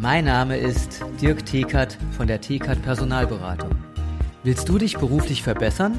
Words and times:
Mein 0.00 0.26
Name 0.26 0.56
ist 0.56 1.04
Dirk 1.20 1.44
Thekert 1.44 1.98
von 2.16 2.28
der 2.28 2.40
Thekert 2.40 2.80
Personalberatung. 2.82 3.72
Willst 4.44 4.68
du 4.68 4.78
dich 4.78 4.96
beruflich 4.96 5.42
verbessern? 5.42 5.98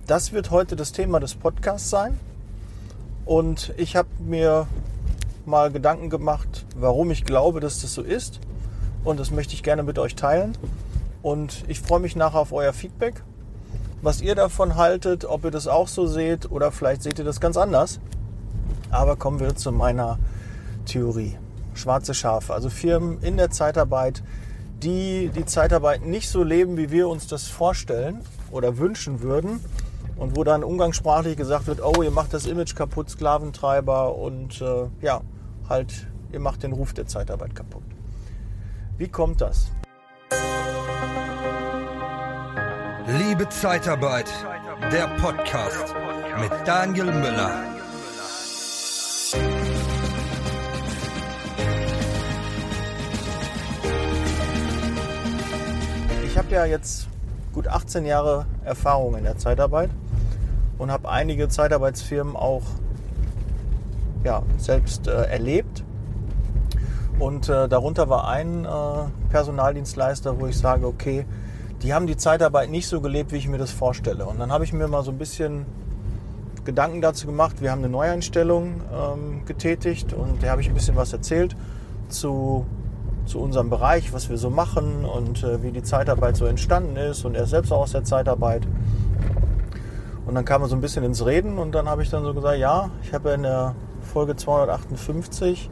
Das 0.07 0.33
wird 0.33 0.49
heute 0.49 0.75
das 0.75 0.91
Thema 0.91 1.19
des 1.19 1.35
Podcasts 1.35 1.91
sein. 1.91 2.19
Und 3.25 3.75
ich 3.77 3.95
habe 3.95 4.09
mir 4.17 4.65
mal 5.49 5.71
Gedanken 5.71 6.09
gemacht, 6.09 6.65
warum 6.75 7.11
ich 7.11 7.25
glaube, 7.25 7.59
dass 7.59 7.81
das 7.81 7.93
so 7.93 8.01
ist. 8.01 8.39
Und 9.03 9.19
das 9.19 9.31
möchte 9.31 9.53
ich 9.53 9.63
gerne 9.63 9.83
mit 9.83 9.97
euch 9.97 10.15
teilen. 10.15 10.57
Und 11.21 11.65
ich 11.67 11.81
freue 11.81 11.99
mich 11.99 12.15
nachher 12.15 12.39
auf 12.39 12.53
euer 12.53 12.71
Feedback, 12.71 13.23
was 14.01 14.21
ihr 14.21 14.35
davon 14.35 14.75
haltet, 14.75 15.25
ob 15.25 15.43
ihr 15.43 15.51
das 15.51 15.67
auch 15.67 15.87
so 15.87 16.07
seht 16.07 16.49
oder 16.49 16.71
vielleicht 16.71 17.03
seht 17.03 17.19
ihr 17.19 17.25
das 17.25 17.41
ganz 17.41 17.57
anders. 17.57 17.99
Aber 18.89 19.15
kommen 19.15 19.39
wir 19.39 19.55
zu 19.55 19.71
meiner 19.71 20.17
Theorie. 20.85 21.37
Schwarze 21.73 22.13
Schafe, 22.13 22.53
also 22.53 22.69
Firmen 22.69 23.21
in 23.21 23.37
der 23.37 23.51
Zeitarbeit, 23.51 24.23
die 24.81 25.29
die 25.35 25.45
Zeitarbeit 25.45 26.05
nicht 26.05 26.29
so 26.29 26.43
leben, 26.43 26.77
wie 26.77 26.91
wir 26.91 27.09
uns 27.09 27.27
das 27.27 27.47
vorstellen 27.47 28.21
oder 28.51 28.77
wünschen 28.77 29.21
würden. 29.21 29.59
Und 30.17 30.35
wo 30.35 30.43
dann 30.43 30.65
umgangssprachlich 30.65 31.37
gesagt 31.37 31.67
wird, 31.67 31.81
oh, 31.81 32.03
ihr 32.03 32.11
macht 32.11 32.33
das 32.33 32.45
Image 32.45 32.75
kaputt, 32.75 33.09
Sklaventreiber 33.09 34.17
und 34.17 34.59
äh, 34.59 34.87
ja, 35.01 35.21
halt, 35.69 36.07
ihr 36.31 36.39
macht 36.39 36.63
den 36.63 36.73
Ruf 36.73 36.93
der 36.93 37.05
Zeitarbeit 37.05 37.55
kaputt. 37.55 37.83
Wie 38.97 39.07
kommt 39.07 39.39
das? 39.39 39.71
Liebe 43.17 43.47
Zeitarbeit, 43.49 44.29
der 44.91 45.07
Podcast 45.19 45.95
mit 46.39 46.51
Daniel 46.65 47.05
Müller. 47.05 47.63
Ich 56.25 56.37
habe 56.37 56.51
ja 56.51 56.65
jetzt 56.65 57.07
gut 57.53 57.67
18 57.67 58.05
Jahre 58.05 58.45
Erfahrung 58.63 59.17
in 59.17 59.23
der 59.23 59.37
Zeitarbeit 59.37 59.89
und 60.77 60.91
habe 60.91 61.09
einige 61.09 61.49
Zeitarbeitsfirmen 61.49 62.35
auch 62.35 62.63
ja, 64.23 64.43
selbst 64.57 65.07
äh, 65.07 65.23
erlebt. 65.25 65.83
Und 67.19 67.49
äh, 67.49 67.67
darunter 67.67 68.09
war 68.09 68.27
ein 68.29 68.65
äh, 68.65 68.69
Personaldienstleister, 69.29 70.39
wo 70.39 70.47
ich 70.47 70.57
sage, 70.57 70.87
okay, 70.87 71.25
die 71.81 71.93
haben 71.93 72.07
die 72.07 72.17
Zeitarbeit 72.17 72.69
nicht 72.69 72.87
so 72.87 73.01
gelebt, 73.01 73.31
wie 73.31 73.37
ich 73.37 73.47
mir 73.47 73.57
das 73.57 73.71
vorstelle. 73.71 74.25
Und 74.25 74.39
dann 74.39 74.51
habe 74.51 74.63
ich 74.63 74.73
mir 74.73 74.87
mal 74.87 75.03
so 75.03 75.11
ein 75.11 75.17
bisschen 75.17 75.65
Gedanken 76.65 77.01
dazu 77.01 77.25
gemacht. 77.25 77.61
Wir 77.61 77.71
haben 77.71 77.79
eine 77.79 77.89
Neueinstellung 77.89 78.81
ähm, 78.93 79.45
getätigt 79.45 80.13
und 80.13 80.43
da 80.43 80.49
habe 80.49 80.61
ich 80.61 80.67
ein 80.67 80.73
bisschen 80.73 80.95
was 80.95 81.13
erzählt 81.13 81.55
zu, 82.09 82.65
zu 83.25 83.39
unserem 83.39 83.69
Bereich, 83.69 84.13
was 84.13 84.29
wir 84.29 84.37
so 84.37 84.49
machen 84.49 85.05
und 85.05 85.43
äh, 85.43 85.63
wie 85.63 85.71
die 85.71 85.83
Zeitarbeit 85.83 86.35
so 86.35 86.45
entstanden 86.45 86.95
ist 86.95 87.25
und 87.25 87.35
er 87.35 87.45
selbst 87.45 87.71
auch 87.71 87.81
aus 87.81 87.93
der 87.93 88.03
Zeitarbeit. 88.03 88.67
Und 90.25 90.35
dann 90.35 90.45
kam 90.45 90.61
er 90.61 90.67
so 90.67 90.75
ein 90.75 90.81
bisschen 90.81 91.03
ins 91.03 91.25
Reden 91.25 91.57
und 91.57 91.73
dann 91.73 91.89
habe 91.89 92.03
ich 92.03 92.09
dann 92.09 92.23
so 92.23 92.33
gesagt, 92.33 92.59
ja, 92.59 92.91
ich 93.03 93.13
habe 93.13 93.31
in 93.31 93.43
der 93.43 93.75
Folge 94.09 94.35
258. 94.35 95.69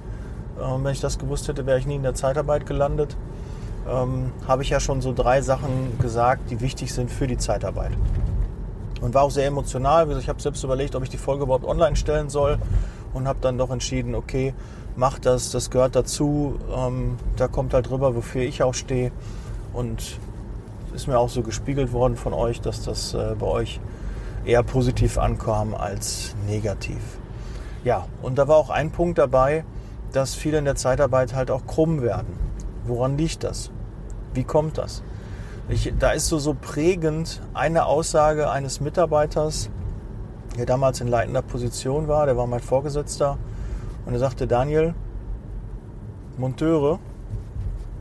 Ähm, 0.62 0.84
wenn 0.84 0.92
ich 0.92 1.02
das 1.02 1.18
gewusst 1.18 1.48
hätte, 1.48 1.66
wäre 1.66 1.80
ich 1.80 1.86
nie 1.86 1.96
in 1.96 2.04
der 2.04 2.14
Zeitarbeit 2.14 2.66
gelandet. 2.66 3.18
Ähm, 3.90 4.32
habe 4.48 4.64
ich 4.64 4.70
ja 4.70 4.80
schon 4.80 5.02
so 5.02 5.14
drei 5.14 5.42
Sachen 5.42 5.98
gesagt, 6.00 6.50
die 6.50 6.62
wichtig 6.62 6.94
sind 6.94 7.12
für 7.12 7.28
die 7.28 7.38
Zeitarbeit. 7.38 7.92
Und 9.02 9.14
war 9.14 9.24
auch 9.24 9.32
sehr 9.32 9.48
emotional. 9.48 10.10
Ich 10.18 10.30
habe 10.30 10.42
selbst 10.42 10.64
überlegt, 10.64 10.96
ob 10.96 11.04
ich 11.04 11.10
die 11.10 11.18
Folge 11.18 11.44
überhaupt 11.44 11.66
online 11.66 11.96
stellen 11.96 12.30
soll 12.30 12.58
und 13.14 13.28
habe 13.28 13.40
dann 13.42 13.58
doch 13.58 13.70
entschieden, 13.70 14.16
okay, 14.16 14.54
mach 14.96 15.20
das, 15.20 15.52
das 15.52 15.70
gehört 15.70 15.96
dazu. 15.96 16.60
Ähm, 16.76 17.18
da 17.36 17.48
kommt 17.48 17.74
halt 17.74 17.90
drüber, 17.90 18.16
wofür 18.16 18.42
ich 18.42 18.64
auch 18.64 18.74
stehe. 18.74 19.12
Und 19.74 20.20
ist 20.94 21.08
mir 21.08 21.20
auch 21.20 21.30
so 21.30 21.44
gespiegelt 21.44 21.94
worden 21.94 22.18
von 22.18 22.34
euch, 22.34 22.60
dass 22.60 22.84
das 22.84 23.14
äh, 23.14 23.36
bei 23.38 23.46
euch 23.46 23.80
eher 24.46 24.64
positiv 24.64 25.18
ankam 25.18 25.76
als 25.76 26.36
negativ. 26.48 26.98
Ja, 27.84 28.08
und 28.22 28.38
da 28.38 28.48
war 28.48 28.58
auch 28.58 28.70
ein 28.70 28.92
Punkt 28.92 29.18
dabei, 29.18 29.64
dass 30.12 30.36
viele 30.36 30.58
in 30.58 30.66
der 30.66 30.76
Zeitarbeit 30.76 31.36
halt 31.36 31.52
auch 31.52 31.66
krumm 31.66 32.02
werden. 32.02 32.38
Woran 32.86 33.18
liegt 33.18 33.44
das? 33.44 33.72
Wie 34.34 34.44
kommt 34.44 34.78
das? 34.78 35.04
Ich, 35.70 35.94
da 36.00 36.12
ist 36.12 36.28
so, 36.28 36.40
so 36.40 36.54
prägend 36.54 37.42
eine 37.54 37.86
Aussage 37.86 38.50
eines 38.50 38.80
Mitarbeiters, 38.80 39.70
der 40.58 40.66
damals 40.66 41.02
in 41.02 41.08
leitender 41.08 41.42
Position 41.42 42.08
war, 42.08 42.26
der 42.26 42.38
war 42.38 42.48
mein 42.48 42.62
Vorgesetzter, 42.62 43.38
und 44.06 44.14
er 44.14 44.20
sagte, 44.20 44.48
Daniel, 44.48 44.96
Monteure 46.38 47.00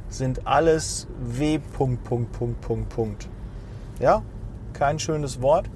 sind 0.09 0.47
alles 0.47 1.09
W. 1.19 1.59
Punkt, 1.59 2.05
Punkt, 2.05 2.33
Punkt, 2.33 2.61
Punkt, 2.61 2.89
Punkt. 2.91 3.29
Ja, 3.99 4.23
kein 4.73 4.99
schönes 4.99 5.43
Wort. 5.43 5.69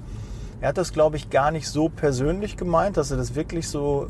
Er 0.61 0.69
hat 0.69 0.77
das, 0.77 0.93
glaube 0.93 1.17
ich, 1.17 1.31
gar 1.31 1.49
nicht 1.49 1.67
so 1.67 1.89
persönlich 1.89 2.55
gemeint, 2.55 2.95
dass 2.95 3.09
er 3.09 3.17
das 3.17 3.33
wirklich 3.33 3.67
so 3.67 4.07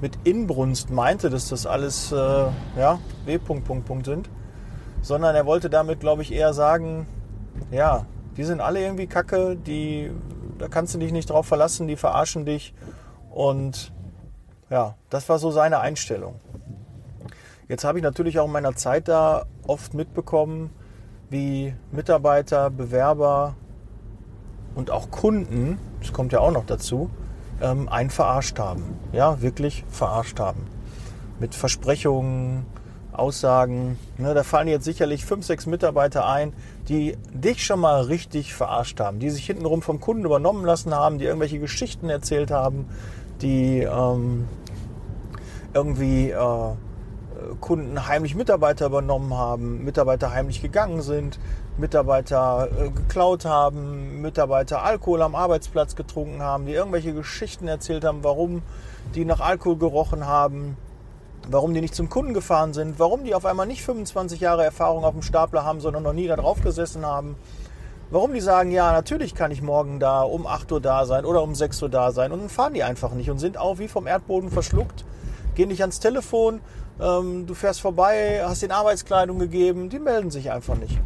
mit 0.00 0.18
Inbrunst 0.24 0.90
meinte, 0.90 1.30
dass 1.30 1.48
das 1.48 1.64
alles 1.64 2.10
äh, 2.10 2.16
ja, 2.76 2.98
W. 3.24 3.38
Punkt, 3.38 3.64
Punkt, 3.64 3.86
Punkt 3.86 4.06
sind, 4.06 4.28
sondern 5.00 5.36
er 5.36 5.46
wollte 5.46 5.70
damit, 5.70 6.00
glaube 6.00 6.22
ich, 6.22 6.32
eher 6.32 6.52
sagen, 6.52 7.06
ja, 7.70 8.04
die 8.36 8.42
sind 8.42 8.60
alle 8.60 8.80
irgendwie 8.80 9.06
kacke, 9.06 9.56
die, 9.56 10.10
da 10.58 10.66
kannst 10.66 10.94
du 10.94 10.98
dich 10.98 11.12
nicht 11.12 11.30
drauf 11.30 11.46
verlassen, 11.46 11.86
die 11.86 11.96
verarschen 11.96 12.44
dich 12.44 12.74
und 13.30 13.92
ja, 14.70 14.96
das 15.08 15.28
war 15.28 15.38
so 15.38 15.52
seine 15.52 15.78
Einstellung. 15.78 16.40
Jetzt 17.68 17.84
habe 17.84 17.98
ich 17.98 18.02
natürlich 18.02 18.40
auch 18.40 18.46
in 18.46 18.52
meiner 18.52 18.74
Zeit 18.74 19.06
da 19.06 19.44
oft 19.68 19.94
mitbekommen, 19.94 20.70
wie 21.30 21.74
Mitarbeiter, 21.92 22.70
Bewerber 22.70 23.54
und 24.74 24.90
auch 24.90 25.10
Kunden, 25.10 25.78
das 26.00 26.12
kommt 26.12 26.32
ja 26.32 26.40
auch 26.40 26.52
noch 26.52 26.66
dazu, 26.66 27.10
ähm, 27.60 27.88
einen 27.88 28.10
verarscht 28.10 28.58
haben. 28.58 28.84
Ja, 29.12 29.40
wirklich 29.40 29.84
verarscht 29.88 30.40
haben. 30.40 30.66
Mit 31.38 31.54
Versprechungen, 31.54 32.66
Aussagen. 33.12 33.98
Ne, 34.16 34.34
da 34.34 34.42
fallen 34.42 34.68
jetzt 34.68 34.84
sicherlich 34.84 35.24
fünf, 35.24 35.44
sechs 35.44 35.66
Mitarbeiter 35.66 36.26
ein, 36.26 36.52
die 36.88 37.16
dich 37.32 37.64
schon 37.64 37.80
mal 37.80 38.02
richtig 38.02 38.54
verarscht 38.54 39.00
haben, 39.00 39.18
die 39.18 39.30
sich 39.30 39.46
hintenrum 39.46 39.82
vom 39.82 40.00
Kunden 40.00 40.24
übernommen 40.24 40.64
lassen 40.64 40.94
haben, 40.94 41.18
die 41.18 41.26
irgendwelche 41.26 41.58
Geschichten 41.58 42.08
erzählt 42.08 42.50
haben, 42.50 42.86
die 43.42 43.80
ähm, 43.80 44.48
irgendwie 45.74 46.30
äh, 46.30 46.74
Kunden 47.60 48.06
heimlich 48.06 48.34
Mitarbeiter 48.34 48.86
übernommen 48.86 49.34
haben, 49.34 49.84
Mitarbeiter 49.84 50.32
heimlich 50.32 50.62
gegangen 50.62 51.02
sind, 51.02 51.38
Mitarbeiter 51.78 52.68
äh, 52.78 52.90
geklaut 52.90 53.44
haben, 53.44 54.20
Mitarbeiter 54.20 54.82
Alkohol 54.82 55.22
am 55.22 55.34
Arbeitsplatz 55.34 55.96
getrunken 55.96 56.42
haben, 56.42 56.66
die 56.66 56.72
irgendwelche 56.72 57.14
Geschichten 57.14 57.68
erzählt 57.68 58.04
haben, 58.04 58.24
warum 58.24 58.62
die 59.14 59.24
nach 59.24 59.40
Alkohol 59.40 59.76
gerochen 59.76 60.26
haben, 60.26 60.76
warum 61.48 61.74
die 61.74 61.80
nicht 61.80 61.94
zum 61.94 62.08
Kunden 62.08 62.34
gefahren 62.34 62.72
sind, 62.72 62.98
warum 62.98 63.24
die 63.24 63.34
auf 63.34 63.46
einmal 63.46 63.66
nicht 63.66 63.82
25 63.82 64.40
Jahre 64.40 64.64
Erfahrung 64.64 65.04
auf 65.04 65.12
dem 65.12 65.22
Stapler 65.22 65.64
haben, 65.64 65.80
sondern 65.80 66.02
noch 66.02 66.12
nie 66.12 66.26
da 66.26 66.36
drauf 66.36 66.62
gesessen 66.62 67.04
haben. 67.04 67.36
Warum 68.10 68.34
die 68.34 68.40
sagen, 68.40 68.70
ja, 68.70 68.92
natürlich 68.92 69.34
kann 69.34 69.50
ich 69.50 69.62
morgen 69.62 69.98
da 69.98 70.20
um 70.20 70.46
8 70.46 70.70
Uhr 70.72 70.80
da 70.82 71.06
sein 71.06 71.24
oder 71.24 71.42
um 71.42 71.54
6 71.54 71.82
Uhr 71.82 71.88
da 71.88 72.12
sein 72.12 72.30
und 72.30 72.40
dann 72.40 72.48
fahren 72.50 72.74
die 72.74 72.82
einfach 72.82 73.12
nicht 73.12 73.30
und 73.30 73.38
sind 73.38 73.56
auch 73.56 73.78
wie 73.78 73.88
vom 73.88 74.06
Erdboden 74.06 74.50
verschluckt, 74.50 75.06
gehen 75.54 75.68
nicht 75.68 75.80
ans 75.80 75.98
Telefon, 75.98 76.60
ähm, 77.00 77.46
du 77.46 77.54
fährst 77.54 77.80
vorbei, 77.80 78.42
hast 78.44 78.62
den 78.62 78.72
Arbeitskleidung 78.72 79.38
gegeben, 79.38 79.88
die 79.88 79.98
melden 79.98 80.30
sich 80.30 80.50
einfach 80.50 80.76
nicht. 80.76 80.98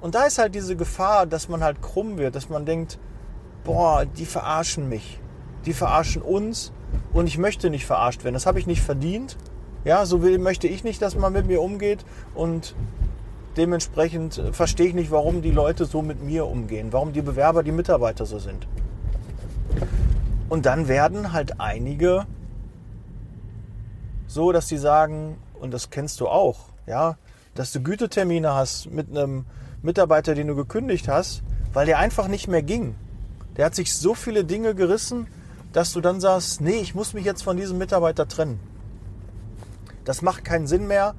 Und 0.00 0.14
da 0.14 0.24
ist 0.24 0.38
halt 0.38 0.54
diese 0.54 0.76
Gefahr, 0.76 1.26
dass 1.26 1.48
man 1.48 1.62
halt 1.62 1.82
krumm 1.82 2.18
wird, 2.18 2.34
dass 2.34 2.48
man 2.48 2.64
denkt, 2.64 2.98
boah, 3.64 4.04
die 4.06 4.26
verarschen 4.26 4.88
mich, 4.88 5.18
die 5.66 5.72
verarschen 5.72 6.22
uns 6.22 6.72
und 7.12 7.26
ich 7.26 7.38
möchte 7.38 7.70
nicht 7.70 7.86
verarscht 7.86 8.24
werden. 8.24 8.34
Das 8.34 8.46
habe 8.46 8.58
ich 8.58 8.66
nicht 8.66 8.82
verdient. 8.82 9.36
Ja, 9.84 10.06
so 10.06 10.22
will, 10.22 10.38
möchte 10.38 10.68
ich 10.68 10.84
nicht, 10.84 11.02
dass 11.02 11.14
man 11.14 11.32
mit 11.32 11.46
mir 11.46 11.60
umgeht 11.60 12.04
und 12.34 12.74
dementsprechend 13.56 14.42
verstehe 14.52 14.88
ich 14.88 14.94
nicht, 14.94 15.10
warum 15.10 15.42
die 15.42 15.50
Leute 15.50 15.84
so 15.84 16.02
mit 16.02 16.22
mir 16.22 16.46
umgehen, 16.46 16.88
warum 16.92 17.12
die 17.12 17.22
Bewerber, 17.22 17.62
die 17.62 17.72
Mitarbeiter 17.72 18.26
so 18.26 18.38
sind. 18.38 18.66
Und 20.48 20.66
dann 20.66 20.88
werden 20.88 21.32
halt 21.32 21.60
einige 21.60 22.26
so, 24.28 24.52
dass 24.52 24.68
die 24.68 24.78
sagen, 24.78 25.38
und 25.58 25.72
das 25.72 25.90
kennst 25.90 26.20
du 26.20 26.28
auch, 26.28 26.66
ja, 26.86 27.16
dass 27.54 27.72
du 27.72 27.80
Gütetermine 27.80 28.54
hast 28.54 28.90
mit 28.90 29.10
einem 29.10 29.46
Mitarbeiter, 29.82 30.34
den 30.36 30.46
du 30.46 30.54
gekündigt 30.54 31.08
hast, 31.08 31.42
weil 31.72 31.86
der 31.86 31.98
einfach 31.98 32.28
nicht 32.28 32.46
mehr 32.46 32.62
ging. 32.62 32.94
Der 33.56 33.64
hat 33.64 33.74
sich 33.74 33.94
so 33.94 34.14
viele 34.14 34.44
Dinge 34.44 34.74
gerissen, 34.74 35.26
dass 35.72 35.92
du 35.92 36.00
dann 36.00 36.20
sagst, 36.20 36.60
nee, 36.60 36.78
ich 36.78 36.94
muss 36.94 37.14
mich 37.14 37.24
jetzt 37.24 37.42
von 37.42 37.56
diesem 37.56 37.78
Mitarbeiter 37.78 38.28
trennen. 38.28 38.60
Das 40.04 40.22
macht 40.22 40.44
keinen 40.44 40.66
Sinn 40.66 40.86
mehr. 40.86 41.14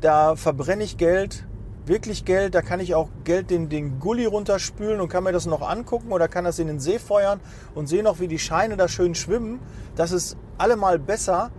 Da 0.00 0.36
verbrenne 0.36 0.84
ich 0.84 0.96
Geld, 0.96 1.44
wirklich 1.86 2.24
Geld. 2.24 2.54
Da 2.54 2.62
kann 2.62 2.80
ich 2.80 2.94
auch 2.94 3.08
Geld 3.24 3.50
den, 3.50 3.68
den 3.68 4.00
Gully 4.00 4.26
runterspülen 4.26 5.00
und 5.00 5.08
kann 5.08 5.24
mir 5.24 5.32
das 5.32 5.46
noch 5.46 5.68
angucken 5.68 6.12
oder 6.12 6.28
kann 6.28 6.44
das 6.44 6.58
in 6.58 6.66
den 6.66 6.80
See 6.80 6.98
feuern 6.98 7.40
und 7.74 7.88
sehe 7.88 8.02
noch, 8.02 8.20
wie 8.20 8.28
die 8.28 8.38
Scheine 8.38 8.76
da 8.76 8.88
schön 8.88 9.14
schwimmen. 9.14 9.60
Das 9.96 10.12
ist 10.12 10.36
allemal 10.58 10.98
besser, 10.98 11.50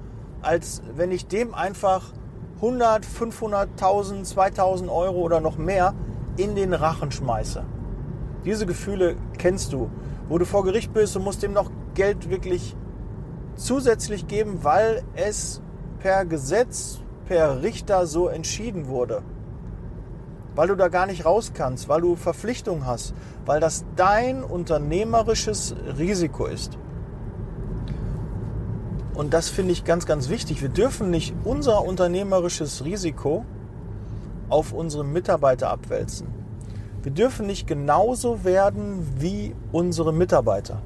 als 0.46 0.82
wenn 0.96 1.12
ich 1.12 1.28
dem 1.28 1.54
einfach 1.54 2.14
100, 2.58 3.06
500, 3.06 3.70
1000, 3.72 4.28
2000 4.28 4.90
Euro 4.90 5.20
oder 5.20 5.42
noch 5.42 5.58
mehr 5.58 5.94
in 6.38 6.56
den 6.56 6.74
Rachen 6.74 7.12
schmeiße. 7.12 7.64
Diese 8.46 8.66
Gefühle 8.66 9.16
kennst 9.38 9.74
du, 9.74 9.90
wo 10.30 10.38
du 10.38 10.46
vor 10.46 10.64
Gericht 10.64 10.94
bist 10.94 11.16
und 11.18 11.24
musst 11.24 11.44
dem 11.44 11.54
noch 11.54 11.72
Geld 11.96 12.30
wirklich 12.30 12.76
zusätzlich 13.56 14.28
geben, 14.28 14.64
weil 14.64 15.04
es 15.16 15.62
per 16.00 16.26
Gesetz, 16.26 17.00
per 17.28 17.62
Richter 17.64 18.06
so 18.06 18.28
entschieden 18.28 18.88
wurde. 18.88 19.24
Weil 20.54 20.68
du 20.68 20.76
da 20.76 20.88
gar 20.88 21.06
nicht 21.08 21.26
raus 21.26 21.52
kannst, 21.54 21.90
weil 21.90 22.02
du 22.02 22.16
Verpflichtungen 22.16 22.86
hast, 22.86 23.14
weil 23.46 23.60
das 23.60 23.84
dein 23.96 24.44
unternehmerisches 24.44 25.76
Risiko 25.98 26.46
ist. 26.46 26.78
Und 29.16 29.34
das 29.34 29.50
finde 29.50 29.72
ich 29.72 29.86
ganz, 29.86 30.06
ganz 30.06 30.30
wichtig. 30.30 30.62
Wir 30.62 30.70
dürfen 30.70 31.10
nicht 31.10 31.34
unser 31.44 31.84
unternehmerisches 31.86 32.84
Risiko 32.84 33.46
auf 34.50 34.74
unsere 34.74 35.06
Mitarbeiter 35.06 35.70
abwälzen. 35.70 36.28
Wir 37.02 37.12
dürfen 37.12 37.46
nicht 37.46 37.68
genauso 37.68 38.44
werden 38.44 39.08
wie 39.20 39.56
unsere 39.72 40.12
Mitarbeiter. 40.14 40.82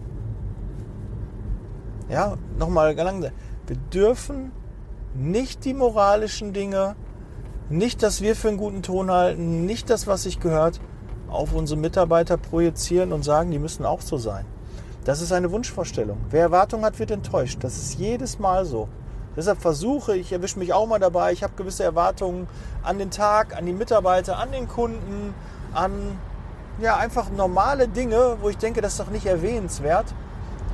Ja, 2.09 2.35
nochmal 2.57 2.93
langsam. 2.95 3.31
Wir 3.67 3.77
dürfen 3.93 4.51
nicht 5.15 5.65
die 5.65 5.73
moralischen 5.73 6.53
Dinge, 6.53 6.95
nicht 7.69 8.03
das 8.03 8.21
wir 8.21 8.35
für 8.35 8.49
einen 8.49 8.57
guten 8.57 8.83
Ton 8.83 9.11
halten, 9.11 9.65
nicht 9.65 9.89
das, 9.89 10.07
was 10.07 10.23
sich 10.23 10.39
gehört, 10.39 10.79
auf 11.29 11.53
unsere 11.53 11.79
Mitarbeiter 11.79 12.37
projizieren 12.37 13.13
und 13.13 13.23
sagen, 13.23 13.51
die 13.51 13.59
müssen 13.59 13.85
auch 13.85 14.01
so 14.01 14.17
sein. 14.17 14.45
Das 15.09 15.21
ist 15.21 15.31
eine 15.31 15.51
Wunschvorstellung. 15.51 16.19
Wer 16.29 16.41
Erwartungen 16.43 16.85
hat, 16.85 16.99
wird 16.99 17.09
enttäuscht. 17.09 17.63
Das 17.63 17.77
ist 17.77 17.97
jedes 17.97 18.37
Mal 18.37 18.63
so. 18.63 18.87
Deshalb 19.35 19.59
versuche 19.59 20.15
ich, 20.15 20.31
erwische 20.31 20.59
mich 20.59 20.71
auch 20.71 20.85
mal 20.85 20.99
dabei, 20.99 21.31
ich 21.31 21.41
habe 21.41 21.53
gewisse 21.55 21.83
Erwartungen 21.83 22.47
an 22.83 22.99
den 22.99 23.09
Tag, 23.09 23.57
an 23.57 23.65
die 23.65 23.73
Mitarbeiter, 23.73 24.37
an 24.37 24.51
den 24.51 24.67
Kunden, 24.67 25.33
an 25.73 26.19
ja, 26.79 26.97
einfach 26.97 27.31
normale 27.31 27.87
Dinge, 27.87 28.37
wo 28.39 28.49
ich 28.49 28.59
denke, 28.59 28.81
das 28.81 28.91
ist 28.91 28.99
doch 28.99 29.09
nicht 29.09 29.25
erwähnenswert. 29.25 30.05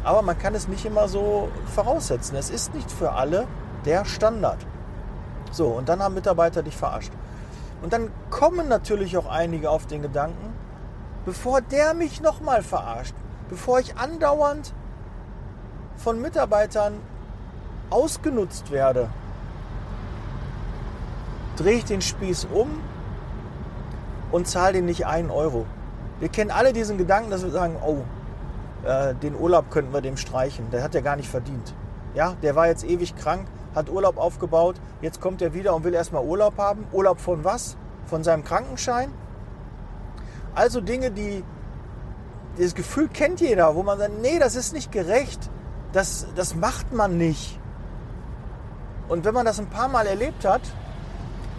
Aber 0.04 0.22
man 0.22 0.38
kann 0.38 0.54
es 0.54 0.68
nicht 0.68 0.84
immer 0.84 1.08
so 1.08 1.48
voraussetzen. 1.74 2.36
Es 2.36 2.50
ist 2.50 2.74
nicht 2.74 2.92
für 2.92 3.14
alle 3.14 3.48
der 3.86 4.04
Standard. 4.04 4.60
So, 5.54 5.68
und 5.68 5.88
dann 5.88 6.04
haben 6.04 6.14
Mitarbeiter 6.14 6.62
dich 6.62 6.76
verarscht. 6.76 7.14
Und 7.82 7.94
dann 7.94 8.12
kommen 8.32 8.68
natürlich 8.68 9.16
auch 9.16 9.28
einige 9.28 9.70
auf 9.70 9.86
den 9.86 10.02
Gedanken, 10.02 10.54
bevor 11.24 11.62
der 11.62 11.94
mich 11.94 12.20
nochmal 12.20 12.64
verarscht, 12.64 13.16
bevor 13.50 13.80
ich 13.80 13.98
andauernd 13.98 14.74
von 15.98 16.22
Mitarbeitern 16.22 17.00
ausgenutzt 17.90 18.72
werde, 18.72 19.10
drehe 21.58 21.78
ich 21.78 21.86
den 21.86 22.02
Spieß 22.02 22.48
um 22.54 22.70
und 24.32 24.48
zahle 24.48 24.74
den 24.74 24.86
nicht 24.86 25.06
einen 25.06 25.32
Euro. 25.32 25.66
Wir 26.20 26.30
kennen 26.30 26.52
alle 26.52 26.74
diesen 26.74 26.98
Gedanken, 26.98 27.30
dass 27.30 27.44
wir 27.44 27.52
sagen, 27.52 27.76
oh, 27.86 28.04
äh, 28.88 29.16
den 29.16 29.36
Urlaub 29.36 29.70
könnten 29.70 29.94
wir 29.94 30.02
dem 30.02 30.18
streichen. 30.18 30.70
Der 30.72 30.84
hat 30.84 30.94
ja 30.94 31.02
gar 31.02 31.16
nicht 31.16 31.30
verdient. 31.30 31.74
Ja, 32.14 32.36
der 32.42 32.56
war 32.56 32.68
jetzt 32.68 32.86
ewig 32.86 33.16
krank, 33.16 33.48
hat 33.74 33.90
Urlaub 33.90 34.18
aufgebaut, 34.18 34.76
jetzt 35.02 35.20
kommt 35.20 35.42
er 35.42 35.54
wieder 35.54 35.76
und 35.76 35.84
will 35.84 35.94
erstmal 35.94 36.24
Urlaub 36.24 36.58
haben. 36.58 36.86
Urlaub 36.94 37.20
von 37.20 37.44
was? 37.44 37.76
Von 38.06 38.24
seinem 38.24 38.44
Krankenschein? 38.44 39.12
Also 40.54 40.80
Dinge, 40.80 41.12
die 41.12 41.44
das 42.58 42.76
Gefühl 42.76 43.10
kennt 43.10 43.42
jeder, 43.42 43.76
wo 43.76 43.84
man 43.84 43.98
sagt, 43.98 44.22
nee, 44.22 44.40
das 44.40 44.56
ist 44.56 44.74
nicht 44.74 44.92
gerecht. 44.92 45.50
Das, 45.94 46.28
das 46.36 46.56
macht 46.56 46.94
man 46.94 47.18
nicht. 47.18 47.60
Und 49.08 49.24
wenn 49.26 49.34
man 49.34 49.46
das 49.46 49.60
ein 49.60 49.68
paar 49.68 49.88
Mal 49.88 50.08
erlebt 50.08 50.46
hat, 50.46 50.62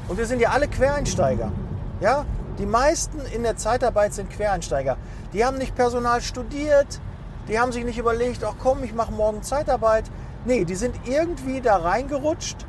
und 0.08 0.18
wir 0.18 0.26
sind 0.26 0.40
ja 0.40 0.50
alle 0.50 0.68
Quereinsteiger, 0.68 1.50
ja, 2.00 2.24
die 2.58 2.66
meisten 2.66 3.20
in 3.34 3.42
der 3.42 3.56
Zeitarbeit 3.56 4.14
sind 4.14 4.30
Quereinsteiger. 4.30 4.96
Die 5.32 5.44
haben 5.44 5.58
nicht 5.58 5.74
Personal 5.74 6.20
studiert, 6.20 7.00
die 7.48 7.58
haben 7.58 7.72
sich 7.72 7.84
nicht 7.84 7.98
überlegt, 7.98 8.42
ach 8.44 8.54
komm, 8.58 8.82
ich 8.82 8.94
mache 8.94 9.12
morgen 9.12 9.42
Zeitarbeit. 9.42 10.04
Nee, 10.44 10.64
die 10.64 10.74
sind 10.74 10.94
irgendwie 11.04 11.60
da 11.60 11.76
reingerutscht, 11.76 12.66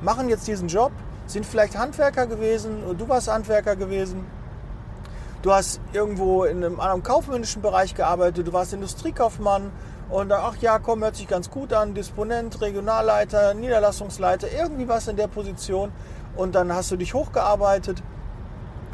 machen 0.00 0.28
jetzt 0.28 0.46
diesen 0.46 0.68
Job, 0.68 0.92
sind 1.26 1.46
vielleicht 1.46 1.76
Handwerker 1.76 2.26
gewesen, 2.26 2.82
du 2.96 3.08
warst 3.08 3.28
Handwerker 3.28 3.76
gewesen, 3.76 4.26
du 5.42 5.52
hast 5.52 5.80
irgendwo 5.92 6.44
in 6.44 6.64
einem 6.64 6.80
anderen 6.80 7.02
kaufmännischen 7.02 7.62
Bereich 7.62 7.94
gearbeitet, 7.94 8.46
du 8.46 8.52
warst 8.52 8.72
Industriekaufmann 8.72 9.70
und 10.10 10.32
ach 10.32 10.56
ja, 10.60 10.78
komm, 10.78 11.02
hört 11.02 11.16
sich 11.16 11.28
ganz 11.28 11.50
gut 11.50 11.72
an, 11.72 11.94
Disponent, 11.94 12.60
Regionalleiter, 12.60 13.54
Niederlassungsleiter, 13.54 14.48
irgendwie 14.52 14.88
was 14.88 15.08
in 15.08 15.16
der 15.16 15.28
Position 15.28 15.92
und 16.36 16.54
dann 16.54 16.74
hast 16.74 16.90
du 16.90 16.96
dich 16.96 17.14
hochgearbeitet, 17.14 18.02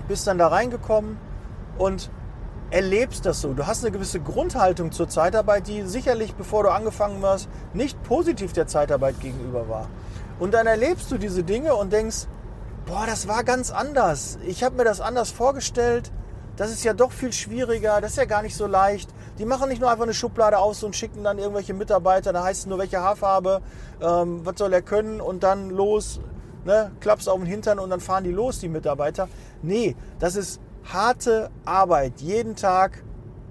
bist 0.09 0.27
dann 0.27 0.39
da 0.39 0.49
reingekommen 0.49 1.19
und 1.79 2.11
erlebst 2.71 3.27
das 3.27 3.41
so. 3.41 3.53
Du 3.53 3.67
hast 3.67 3.85
eine 3.85 3.93
gewisse 3.93 4.21
Grundhaltung 4.21 4.93
zur 4.93 5.09
Zeitarbeit, 5.09 5.69
die 5.69 5.83
sicherlich, 5.83 6.35
bevor 6.35 6.65
du 6.65 6.71
angefangen 6.71 7.23
hast, 7.23 7.49
nicht 7.75 8.03
positiv 8.03 8.53
der 8.53 8.67
Zeitarbeit 8.67 9.21
gegenüber 9.21 9.69
war. 9.69 9.89
Und 10.39 10.53
dann 10.53 10.67
erlebst 10.67 11.11
du 11.11 11.19
diese 11.19 11.45
Dinge 11.45 11.75
und 11.75 11.93
denkst, 11.93 12.27
boah, 12.87 13.05
das 13.07 13.29
war 13.29 13.45
ganz 13.45 13.71
anders. 13.71 14.39
Ich 14.45 14.65
habe 14.65 14.77
mir 14.77 14.85
das 14.85 15.01
anders 15.01 15.31
vorgestellt. 15.31 16.13
Das 16.57 16.71
ist 16.71 16.85
ja 16.85 16.95
doch 16.95 17.13
viel 17.13 17.33
schwieriger, 17.33 18.01
das 18.01 18.13
ist 18.13 18.17
ja 18.17 18.25
gar 18.25 18.43
nicht 18.43 18.57
so 18.57 18.67
leicht. 18.67 19.11
Die 19.39 19.45
machen 19.45 19.69
nicht 19.69 19.81
nur 19.81 19.91
einfach 19.91 20.05
eine 20.05 20.15
Schublade 20.15 20.59
aus 20.59 20.83
und 20.83 20.97
schicken 20.97 21.23
dann 21.23 21.39
irgendwelche 21.39 21.75
Mitarbeiter, 21.75 22.33
da 22.33 22.45
heißt 22.45 22.61
es 22.61 22.67
nur, 22.67 22.79
welche 22.79 23.01
Haarfarbe, 23.01 23.61
ähm, 24.01 24.41
was 24.45 24.59
soll 24.59 24.73
er 24.73 24.83
können 24.83 25.21
und 25.21 25.43
dann 25.43 25.69
los, 25.69 26.21
ne, 26.65 26.93
klappst 27.01 27.29
auf 27.29 27.39
den 27.39 27.47
Hintern 27.47 27.79
und 27.79 27.91
dann 27.91 28.01
fahren 28.01 28.25
die 28.25 28.33
los, 28.33 28.59
die 28.59 28.69
Mitarbeiter. 28.69 29.29
Nee, 29.63 29.97
das 30.19 30.37
ist 30.37 30.61
harte 30.85 31.51
Arbeit, 31.67 32.21
jeden 32.21 32.57
Tag 32.57 33.05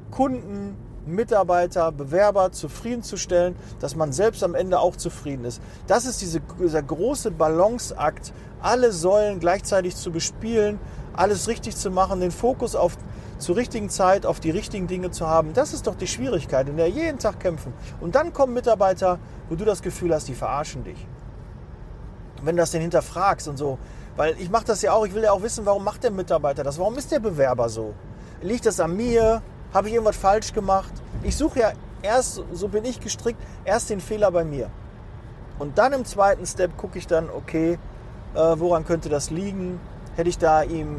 Kunden, 0.10 0.78
Mitarbeiter, 1.06 1.92
Bewerber 1.92 2.52
zufriedenzustellen, 2.52 3.56
dass 3.80 3.96
man 3.96 4.12
selbst 4.12 4.44
am 4.44 4.56
Ende 4.56 4.80
auch 4.80 4.96
zufrieden 4.96 5.46
ist. 5.46 5.62
Das 5.88 6.06
ist 6.06 6.22
diese, 6.22 6.42
dieser 6.60 6.82
große 6.82 7.32
Balanceakt, 7.32 8.34
alle 8.62 8.92
Säulen 8.92 9.40
gleichzeitig 9.40 9.96
zu 9.96 10.12
bespielen, 10.12 10.80
alles 11.18 11.48
richtig 11.48 11.76
zu 11.76 11.92
machen, 11.92 12.20
den 12.20 12.32
Fokus 12.32 12.76
auf 12.76 12.98
zur 13.38 13.56
richtigen 13.58 13.90
Zeit 13.90 14.26
auf 14.26 14.40
die 14.40 14.50
richtigen 14.50 14.88
Dinge 14.88 15.12
zu 15.12 15.28
haben. 15.28 15.54
Das 15.54 15.74
ist 15.74 15.88
doch 15.88 15.96
die 15.96 16.08
Schwierigkeit, 16.08 16.70
in 16.70 16.78
der 16.78 16.90
jeden 16.90 17.20
Tag 17.20 17.40
kämpfen. 17.40 17.74
Und 18.00 18.16
dann 18.16 18.34
kommen 18.34 18.54
Mitarbeiter, 18.54 19.20
wo 19.50 19.56
du 19.56 19.66
das 19.66 19.82
Gefühl 19.82 20.14
hast, 20.14 20.28
die 20.28 20.36
verarschen 20.36 20.84
dich. 20.84 21.06
Wenn 22.42 22.56
du 22.56 22.62
das 22.62 22.72
denn 22.72 22.82
hinterfragst 22.82 23.48
und 23.48 23.58
so, 23.58 23.78
weil 24.16 24.36
ich 24.40 24.50
mache 24.50 24.66
das 24.66 24.82
ja 24.82 24.94
auch, 24.94 25.06
ich 25.06 25.14
will 25.14 25.24
ja 25.24 25.32
auch 25.32 25.42
wissen, 25.42 25.66
warum 25.66 25.84
macht 25.84 26.04
der 26.04 26.12
Mitarbeiter 26.12 26.64
das? 26.64 26.80
Warum 26.80 26.98
ist 26.98 27.12
der 27.12 27.20
Bewerber 27.20 27.68
so? 27.68 27.94
Liegt 28.42 28.66
das 28.66 28.80
an 28.80 28.96
mir? 28.96 29.42
Habe 29.74 29.90
ich 29.90 29.94
irgendwas 29.94 30.16
falsch 30.16 30.54
gemacht? 30.54 30.94
Ich 31.24 31.36
suche 31.36 31.60
ja 31.60 31.72
erst, 32.02 32.42
so 32.54 32.68
bin 32.70 32.86
ich 32.86 33.02
gestrickt, 33.02 33.42
erst 33.66 33.90
den 33.90 34.00
Fehler 34.00 34.32
bei 34.32 34.46
mir. 34.46 34.70
Und 35.60 35.78
dann 35.78 35.94
im 35.94 36.06
zweiten 36.06 36.46
Step 36.46 36.78
gucke 36.78 36.98
ich 36.98 37.08
dann, 37.08 37.30
okay, 37.30 37.78
äh, 38.36 38.38
woran 38.38 38.86
könnte 38.86 39.10
das 39.10 39.32
liegen? 39.32 39.80
Hätte 40.16 40.30
ich 40.30 40.38
da 40.38 40.64
ihm 40.64 40.96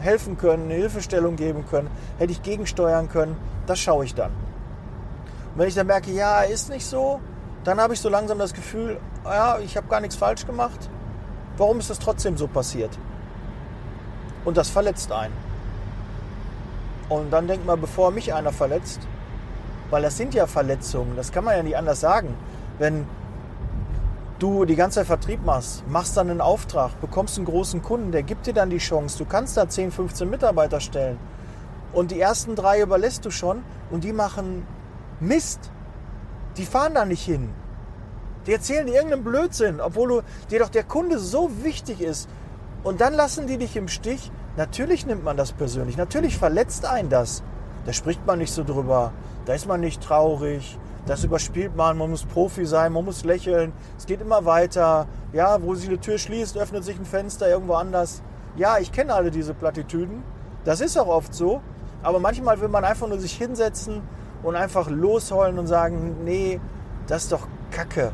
helfen 0.00 0.36
können, 0.36 0.64
eine 0.64 0.74
Hilfestellung 0.74 1.36
geben 1.36 1.64
können? 1.68 1.90
Hätte 2.18 2.32
ich 2.32 2.42
gegensteuern 2.42 3.08
können? 3.08 3.36
Das 3.66 3.78
schaue 3.78 4.04
ich 4.04 4.14
dann. 4.14 4.30
Und 4.30 5.58
wenn 5.58 5.68
ich 5.68 5.74
dann 5.74 5.86
merke, 5.86 6.10
ja, 6.10 6.42
ist 6.42 6.70
nicht 6.70 6.86
so, 6.86 7.20
dann 7.64 7.80
habe 7.80 7.94
ich 7.94 8.00
so 8.00 8.08
langsam 8.08 8.38
das 8.38 8.54
Gefühl, 8.54 8.98
ja, 9.24 9.58
ich 9.58 9.76
habe 9.76 9.88
gar 9.88 10.00
nichts 10.00 10.16
falsch 10.16 10.46
gemacht. 10.46 10.88
Warum 11.56 11.78
ist 11.78 11.90
das 11.90 11.98
trotzdem 11.98 12.36
so 12.36 12.46
passiert? 12.46 12.96
Und 14.44 14.56
das 14.56 14.70
verletzt 14.70 15.12
einen. 15.12 15.34
Und 17.08 17.30
dann 17.32 17.48
denkt 17.48 17.66
man, 17.66 17.80
bevor 17.80 18.10
mich 18.10 18.32
einer 18.32 18.52
verletzt, 18.52 19.00
weil 19.90 20.02
das 20.02 20.16
sind 20.16 20.32
ja 20.32 20.46
Verletzungen, 20.46 21.16
das 21.16 21.32
kann 21.32 21.44
man 21.44 21.56
ja 21.56 21.62
nicht 21.62 21.76
anders 21.76 22.00
sagen. 22.00 22.34
Wenn 22.78 23.06
du 24.40 24.64
die 24.64 24.74
ganze 24.74 24.96
Zeit 24.96 25.06
Vertrieb 25.06 25.44
machst, 25.44 25.84
machst 25.88 26.16
dann 26.16 26.30
einen 26.30 26.40
Auftrag, 26.40 27.00
bekommst 27.00 27.36
einen 27.36 27.46
großen 27.46 27.82
Kunden, 27.82 28.10
der 28.10 28.22
gibt 28.22 28.46
dir 28.46 28.54
dann 28.54 28.70
die 28.70 28.78
Chance, 28.78 29.18
du 29.18 29.24
kannst 29.24 29.56
da 29.56 29.68
10, 29.68 29.92
15 29.92 30.28
Mitarbeiter 30.28 30.80
stellen. 30.80 31.18
Und 31.92 32.10
die 32.10 32.20
ersten 32.20 32.54
drei 32.54 32.80
überlässt 32.80 33.24
du 33.24 33.30
schon 33.30 33.62
und 33.90 34.04
die 34.04 34.12
machen 34.12 34.66
Mist. 35.18 35.70
Die 36.56 36.64
fahren 36.64 36.94
da 36.94 37.04
nicht 37.04 37.24
hin. 37.24 37.50
Die 38.46 38.52
erzählen 38.52 38.86
dir 38.86 38.94
irgendeinen 38.94 39.24
Blödsinn, 39.24 39.80
obwohl 39.80 40.08
du, 40.08 40.22
dir 40.50 40.60
doch 40.60 40.68
der 40.68 40.84
Kunde 40.84 41.18
so 41.18 41.50
wichtig 41.62 42.00
ist. 42.00 42.28
Und 42.82 43.00
dann 43.00 43.12
lassen 43.12 43.46
die 43.46 43.58
dich 43.58 43.76
im 43.76 43.88
Stich. 43.88 44.30
Natürlich 44.56 45.04
nimmt 45.04 45.24
man 45.24 45.36
das 45.36 45.52
persönlich. 45.52 45.96
Natürlich 45.96 46.38
verletzt 46.38 46.86
einen 46.86 47.10
das. 47.10 47.42
Da 47.84 47.92
spricht 47.92 48.26
man 48.26 48.38
nicht 48.38 48.52
so 48.52 48.64
drüber. 48.64 49.12
Da 49.44 49.54
ist 49.54 49.66
man 49.66 49.80
nicht 49.80 50.02
traurig. 50.02 50.78
Das 51.06 51.24
überspielt 51.24 51.76
man, 51.76 51.98
man 51.98 52.10
muss 52.10 52.24
Profi 52.24 52.66
sein, 52.66 52.92
man 52.92 53.04
muss 53.04 53.24
lächeln, 53.24 53.72
es 53.96 54.06
geht 54.06 54.20
immer 54.20 54.44
weiter. 54.44 55.06
Ja, 55.32 55.62
wo 55.62 55.74
sich 55.74 55.88
eine 55.88 56.00
Tür 56.00 56.18
schließt, 56.18 56.56
öffnet 56.56 56.84
sich 56.84 56.98
ein 56.98 57.04
Fenster 57.04 57.48
irgendwo 57.48 57.74
anders. 57.74 58.22
Ja, 58.56 58.78
ich 58.78 58.92
kenne 58.92 59.14
alle 59.14 59.30
diese 59.30 59.54
Plattitüden. 59.54 60.22
Das 60.64 60.80
ist 60.80 60.98
auch 60.98 61.06
oft 61.06 61.34
so. 61.34 61.62
Aber 62.02 62.18
manchmal 62.18 62.60
will 62.60 62.68
man 62.68 62.84
einfach 62.84 63.08
nur 63.08 63.18
sich 63.18 63.32
hinsetzen 63.32 64.02
und 64.42 64.56
einfach 64.56 64.88
losheulen 64.88 65.58
und 65.58 65.66
sagen, 65.66 66.24
nee, 66.24 66.60
das 67.06 67.24
ist 67.24 67.32
doch 67.32 67.46
Kacke. 67.70 68.12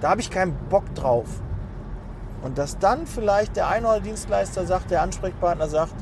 Da 0.00 0.10
habe 0.10 0.20
ich 0.20 0.30
keinen 0.30 0.54
Bock 0.68 0.94
drauf. 0.94 1.26
Und 2.42 2.58
dass 2.58 2.78
dann 2.78 3.06
vielleicht 3.06 3.56
der 3.56 3.68
eine 3.68 3.88
oder 3.88 4.00
Dienstleister 4.00 4.66
sagt, 4.66 4.90
der 4.90 5.02
Ansprechpartner 5.02 5.68
sagt, 5.68 5.94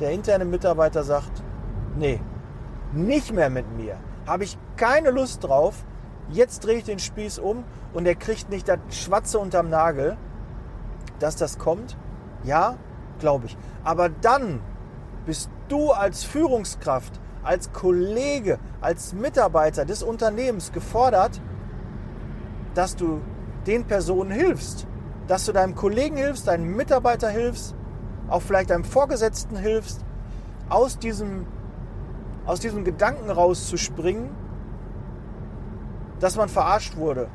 der 0.00 0.10
interne 0.10 0.44
Mitarbeiter 0.44 1.02
sagt, 1.04 1.42
nee, 1.96 2.20
nicht 2.92 3.32
mehr 3.32 3.50
mit 3.50 3.70
mir. 3.76 3.96
Habe 4.26 4.44
ich 4.44 4.58
keine 4.76 5.10
Lust 5.10 5.44
drauf. 5.44 5.84
Jetzt 6.28 6.64
drehe 6.64 6.78
ich 6.78 6.84
den 6.84 6.98
Spieß 6.98 7.38
um 7.38 7.64
und 7.92 8.06
er 8.06 8.16
kriegt 8.16 8.50
nicht 8.50 8.68
das 8.68 8.78
Schwatze 8.90 9.38
unterm 9.38 9.70
Nagel. 9.70 10.16
Dass 11.18 11.36
das 11.36 11.58
kommt, 11.58 11.96
ja, 12.44 12.76
glaube 13.18 13.46
ich. 13.46 13.56
Aber 13.84 14.08
dann 14.08 14.60
bist 15.24 15.50
du 15.68 15.92
als 15.92 16.24
Führungskraft, 16.24 17.20
als 17.42 17.72
Kollege, 17.72 18.58
als 18.80 19.12
Mitarbeiter 19.12 19.84
des 19.84 20.02
Unternehmens 20.02 20.72
gefordert, 20.72 21.40
dass 22.74 22.96
du 22.96 23.20
den 23.66 23.84
Personen 23.84 24.30
hilfst. 24.30 24.86
Dass 25.26 25.46
du 25.46 25.52
deinem 25.52 25.74
Kollegen 25.74 26.16
hilfst, 26.16 26.46
deinem 26.46 26.76
Mitarbeiter 26.76 27.28
hilfst, 27.28 27.74
auch 28.28 28.42
vielleicht 28.42 28.70
deinem 28.70 28.84
Vorgesetzten 28.84 29.56
hilfst, 29.56 30.04
aus 30.68 30.98
diesem, 30.98 31.46
aus 32.46 32.60
diesem 32.60 32.84
Gedanken 32.84 33.30
rauszuspringen, 33.30 34.30
dass 36.20 36.36
man 36.36 36.48
verarscht 36.48 36.96
wurde, 36.96 37.28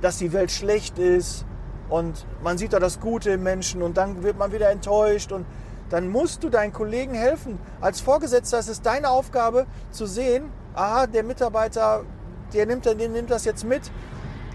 dass 0.00 0.18
die 0.18 0.32
Welt 0.32 0.50
schlecht 0.50 0.98
ist 0.98 1.44
und 1.88 2.26
man 2.42 2.58
sieht 2.58 2.72
da 2.72 2.78
das 2.78 3.00
Gute 3.00 3.30
im 3.30 3.42
Menschen 3.42 3.82
und 3.82 3.96
dann 3.96 4.22
wird 4.22 4.38
man 4.38 4.52
wieder 4.52 4.70
enttäuscht 4.70 5.32
und 5.32 5.46
dann 5.88 6.08
musst 6.08 6.42
du 6.42 6.50
deinen 6.50 6.72
Kollegen 6.72 7.14
helfen. 7.14 7.58
Als 7.80 8.00
Vorgesetzter 8.00 8.58
ist 8.58 8.68
es 8.68 8.82
deine 8.82 9.08
Aufgabe 9.08 9.66
zu 9.90 10.06
sehen, 10.06 10.50
aha, 10.74 11.06
der 11.06 11.22
Mitarbeiter, 11.22 12.04
der 12.52 12.66
nimmt, 12.66 12.84
der 12.84 12.94
nimmt 12.94 13.30
das 13.30 13.44
jetzt 13.44 13.64
mit, 13.64 13.90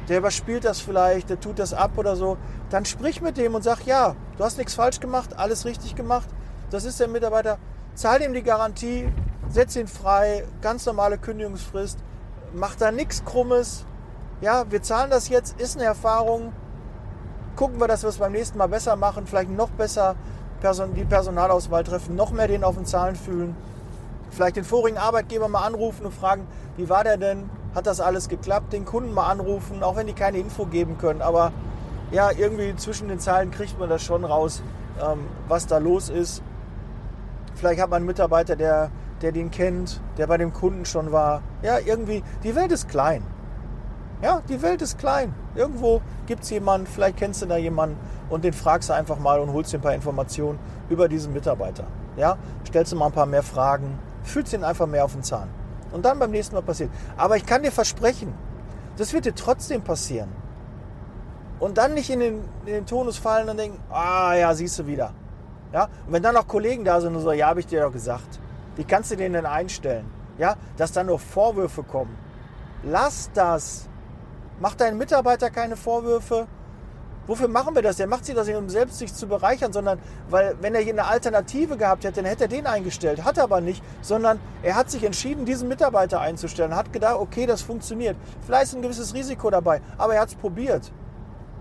der 0.09 0.17
überspielt 0.17 0.65
das 0.65 0.81
vielleicht, 0.81 1.29
der 1.29 1.39
tut 1.39 1.57
das 1.59 1.73
ab 1.73 1.91
oder 1.97 2.15
so. 2.15 2.37
Dann 2.69 2.85
sprich 2.85 3.21
mit 3.21 3.37
dem 3.37 3.55
und 3.55 3.63
sag, 3.63 3.85
ja, 3.85 4.15
du 4.37 4.43
hast 4.43 4.57
nichts 4.57 4.73
falsch 4.73 4.99
gemacht, 4.99 5.37
alles 5.37 5.65
richtig 5.65 5.95
gemacht. 5.95 6.27
Das 6.69 6.83
ist 6.83 6.99
der 6.99 7.07
Mitarbeiter. 7.07 7.57
Zahl 7.93 8.21
ihm 8.21 8.33
die 8.33 8.43
Garantie, 8.43 9.09
setz 9.51 9.75
ihn 9.75 9.87
frei, 9.87 10.45
ganz 10.61 10.85
normale 10.85 11.17
Kündigungsfrist, 11.17 11.99
mach 12.53 12.75
da 12.75 12.91
nichts 12.91 13.23
Krummes. 13.25 13.85
Ja, 14.39 14.65
wir 14.69 14.81
zahlen 14.81 15.11
das 15.11 15.29
jetzt, 15.29 15.59
ist 15.59 15.77
eine 15.77 15.85
Erfahrung. 15.85 16.53
Gucken 17.55 17.79
wir, 17.79 17.87
dass 17.87 18.03
wir 18.03 18.09
es 18.09 18.17
beim 18.17 18.31
nächsten 18.31 18.57
Mal 18.57 18.67
besser 18.67 18.95
machen, 18.95 19.27
vielleicht 19.27 19.51
noch 19.51 19.69
besser 19.69 20.15
die 20.95 21.05
Personalauswahl 21.05 21.83
treffen, 21.83 22.15
noch 22.15 22.31
mehr 22.31 22.47
den 22.47 22.63
auf 22.63 22.75
den 22.75 22.85
Zahlen 22.85 23.15
fühlen. 23.15 23.55
Vielleicht 24.29 24.55
den 24.55 24.63
vorigen 24.63 24.97
Arbeitgeber 24.97 25.47
mal 25.47 25.65
anrufen 25.65 26.05
und 26.05 26.13
fragen, 26.13 26.47
wie 26.77 26.87
war 26.87 27.03
der 27.03 27.17
denn? 27.17 27.49
Hat 27.73 27.87
das 27.87 27.99
alles 27.99 28.29
geklappt? 28.29 28.71
Den 28.71 28.85
Kunden 28.85 29.11
mal 29.11 29.27
anrufen, 29.27 29.81
auch 29.81 29.95
wenn 29.95 30.05
die 30.05 30.13
keine 30.13 30.37
Info 30.37 30.67
geben 30.67 30.99
können. 30.99 31.21
Aber 31.21 31.51
ja, 32.11 32.29
irgendwie 32.31 32.75
zwischen 32.75 33.07
den 33.07 33.19
Zeilen 33.19 33.49
kriegt 33.49 33.79
man 33.79 33.89
das 33.89 34.03
schon 34.03 34.23
raus, 34.23 34.61
ähm, 35.01 35.25
was 35.47 35.65
da 35.65 35.79
los 35.79 36.09
ist. 36.09 36.43
Vielleicht 37.55 37.81
hat 37.81 37.89
man 37.89 37.97
einen 37.97 38.05
Mitarbeiter, 38.05 38.55
der, 38.55 38.91
der 39.21 39.31
den 39.31 39.51
kennt, 39.51 40.01
der 40.17 40.27
bei 40.27 40.37
dem 40.37 40.53
Kunden 40.53 40.85
schon 40.85 41.11
war. 41.11 41.41
Ja, 41.61 41.79
irgendwie, 41.79 42.23
die 42.43 42.55
Welt 42.55 42.71
ist 42.71 42.89
klein. 42.89 43.23
Ja, 44.21 44.41
die 44.49 44.61
Welt 44.61 44.81
ist 44.81 44.99
klein. 44.99 45.33
Irgendwo 45.55 46.01
gibt 46.27 46.43
es 46.43 46.49
jemanden, 46.51 46.85
vielleicht 46.87 47.17
kennst 47.17 47.41
du 47.41 47.47
da 47.47 47.57
jemanden 47.57 47.97
und 48.29 48.43
den 48.43 48.53
fragst 48.53 48.89
du 48.89 48.93
einfach 48.93 49.17
mal 49.17 49.39
und 49.39 49.51
holst 49.51 49.73
dir 49.73 49.79
ein 49.79 49.81
paar 49.81 49.95
Informationen 49.95 50.59
über 50.89 51.07
diesen 51.07 51.33
Mitarbeiter. 51.33 51.85
Ja, 52.17 52.37
stellst 52.67 52.91
du 52.91 52.95
mal 52.95 53.07
ein 53.07 53.11
paar 53.11 53.25
mehr 53.25 53.43
Fragen, 53.43 53.97
fühlst 54.23 54.53
ihn 54.53 54.63
einfach 54.63 54.85
mehr 54.85 55.05
auf 55.05 55.13
den 55.13 55.23
Zahn. 55.23 55.49
Und 55.91 56.05
dann 56.05 56.19
beim 56.19 56.31
nächsten 56.31 56.55
Mal 56.55 56.61
passiert. 56.61 56.89
Aber 57.17 57.35
ich 57.35 57.45
kann 57.45 57.63
dir 57.63 57.71
versprechen, 57.71 58.33
das 58.97 59.13
wird 59.13 59.25
dir 59.25 59.35
trotzdem 59.35 59.81
passieren. 59.81 60.29
Und 61.59 61.77
dann 61.77 61.93
nicht 61.93 62.09
in 62.09 62.19
den, 62.19 62.35
in 62.65 62.73
den 62.73 62.85
Tonus 62.85 63.17
fallen 63.17 63.49
und 63.49 63.57
denken, 63.57 63.79
ah 63.89 64.33
ja, 64.33 64.53
siehst 64.53 64.79
du 64.79 64.87
wieder. 64.87 65.13
Ja? 65.73 65.85
Und 66.05 66.13
wenn 66.13 66.23
dann 66.23 66.35
noch 66.35 66.47
Kollegen 66.47 66.83
da 66.83 66.99
sind 67.01 67.15
und 67.15 67.21
so, 67.21 67.31
ja, 67.31 67.47
habe 67.47 67.59
ich 67.59 67.67
dir 67.67 67.81
doch 67.81 67.91
gesagt. 67.91 68.40
Wie 68.75 68.83
kannst 68.83 69.11
du 69.11 69.15
den 69.15 69.33
denn 69.33 69.45
einstellen? 69.45 70.05
Ja, 70.37 70.55
dass 70.77 70.91
dann 70.91 71.07
nur 71.07 71.19
Vorwürfe 71.19 71.83
kommen. 71.83 72.17
Lass 72.83 73.29
das. 73.33 73.87
Mach 74.59 74.75
deinen 74.75 74.97
Mitarbeiter 74.97 75.49
keine 75.49 75.75
Vorwürfe. 75.75 76.47
Wofür 77.27 77.47
machen 77.47 77.75
wir 77.75 77.83
das? 77.83 77.97
Der 77.97 78.07
macht 78.07 78.25
sie 78.25 78.33
das 78.33 78.47
nicht, 78.47 78.55
um 78.55 78.67
selbst 78.67 78.97
sich 78.97 79.13
zu 79.13 79.27
bereichern, 79.27 79.71
sondern 79.71 79.99
weil, 80.29 80.55
wenn 80.59 80.73
er 80.73 80.81
hier 80.81 80.93
eine 80.93 81.05
Alternative 81.05 81.77
gehabt 81.77 82.03
hätte, 82.03 82.15
dann 82.15 82.25
hätte 82.25 82.45
er 82.45 82.47
den 82.47 82.65
eingestellt. 82.65 83.23
Hat 83.23 83.37
er 83.37 83.43
aber 83.43 83.61
nicht, 83.61 83.83
sondern 84.01 84.39
er 84.63 84.75
hat 84.75 84.89
sich 84.89 85.03
entschieden, 85.03 85.45
diesen 85.45 85.67
Mitarbeiter 85.67 86.19
einzustellen. 86.19 86.75
Hat 86.75 86.91
gedacht, 86.91 87.17
okay, 87.17 87.45
das 87.45 87.61
funktioniert. 87.61 88.17
Vielleicht 88.45 88.63
ist 88.63 88.75
ein 88.75 88.81
gewisses 88.81 89.13
Risiko 89.13 89.51
dabei, 89.51 89.81
aber 89.97 90.15
er 90.15 90.21
hat 90.21 90.29
es 90.29 90.35
probiert. 90.35 90.91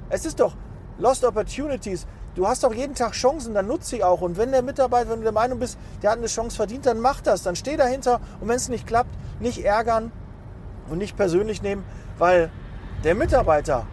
Es 0.08 0.24
ist 0.24 0.40
doch 0.40 0.54
Lost 0.98 1.24
Opportunities. 1.24 2.06
Du 2.36 2.46
hast 2.46 2.62
doch 2.62 2.72
jeden 2.72 2.94
Tag 2.94 3.12
Chancen, 3.12 3.54
dann 3.54 3.66
nutze 3.66 3.96
sie 3.96 4.04
auch. 4.04 4.20
Und 4.20 4.36
wenn 4.36 4.52
der 4.52 4.62
Mitarbeiter, 4.62 5.10
wenn 5.10 5.18
du 5.18 5.24
der 5.24 5.32
Meinung 5.32 5.58
bist, 5.58 5.76
der 6.02 6.10
hat 6.10 6.18
eine 6.18 6.28
Chance 6.28 6.56
verdient, 6.56 6.86
dann 6.86 7.00
mach 7.00 7.20
das. 7.20 7.42
Dann 7.42 7.56
steh 7.56 7.76
dahinter 7.76 8.20
und 8.40 8.48
wenn 8.48 8.56
es 8.56 8.68
nicht 8.68 8.86
klappt, 8.86 9.10
nicht 9.40 9.64
ärgern 9.64 10.12
und 10.88 10.98
nicht 10.98 11.16
persönlich 11.16 11.60
nehmen, 11.62 11.84
weil 12.18 12.50
der 13.02 13.14
Mitarbeiter 13.14 13.86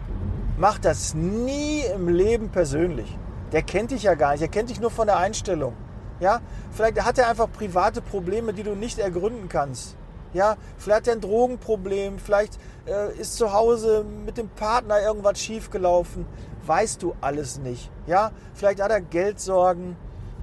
macht 0.56 0.84
das 0.84 1.14
nie 1.14 1.82
im 1.94 2.08
Leben 2.08 2.50
persönlich. 2.50 3.16
Der 3.52 3.62
kennt 3.62 3.90
dich 3.90 4.04
ja 4.04 4.14
gar 4.14 4.32
nicht, 4.32 4.42
er 4.42 4.48
kennt 4.48 4.70
dich 4.70 4.80
nur 4.80 4.90
von 4.90 5.06
der 5.06 5.16
Einstellung. 5.16 5.74
Ja, 6.20 6.40
vielleicht 6.72 7.02
hat 7.04 7.18
er 7.18 7.28
einfach 7.28 7.50
private 7.50 8.02
Probleme, 8.02 8.52
die 8.52 8.62
du 8.62 8.74
nicht 8.74 8.98
ergründen 8.98 9.48
kannst. 9.48 9.97
Ja, 10.32 10.56
vielleicht 10.76 11.00
hat 11.00 11.08
er 11.08 11.12
ein 11.14 11.20
Drogenproblem, 11.20 12.18
vielleicht 12.18 12.58
äh, 12.86 13.16
ist 13.18 13.36
zu 13.36 13.52
Hause 13.52 14.04
mit 14.24 14.36
dem 14.36 14.48
Partner 14.48 15.00
irgendwas 15.00 15.40
schiefgelaufen. 15.40 16.26
Weißt 16.66 17.02
du 17.02 17.14
alles 17.20 17.58
nicht. 17.58 17.90
Ja, 18.06 18.32
vielleicht 18.54 18.82
hat 18.82 18.90
er 18.90 19.00
Geldsorgen. 19.00 19.96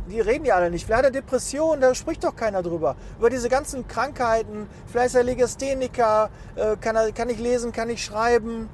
Die 0.10 0.20
reden 0.20 0.46
ja 0.46 0.56
alle 0.56 0.70
nicht. 0.70 0.86
Vielleicht 0.86 1.00
hat 1.00 1.06
er 1.06 1.12
Depressionen, 1.12 1.82
da 1.82 1.96
spricht 1.96 2.24
doch 2.24 2.36
keiner 2.36 2.62
drüber. 2.62 2.96
Über 3.18 3.30
diese 3.30 3.50
ganzen 3.50 3.88
Krankheiten. 3.88 4.68
Vielleicht 4.86 5.08
ist 5.08 5.15
er 5.15 5.24
Legastheniker, 5.24 6.30
äh, 6.56 6.75
kann, 6.77 6.96
er, 6.96 7.12
kann 7.12 7.30
ich 7.30 7.39
lesen, 7.39 7.72
kann 7.72 7.89
ich 7.89 8.04
schreiben 8.04 8.70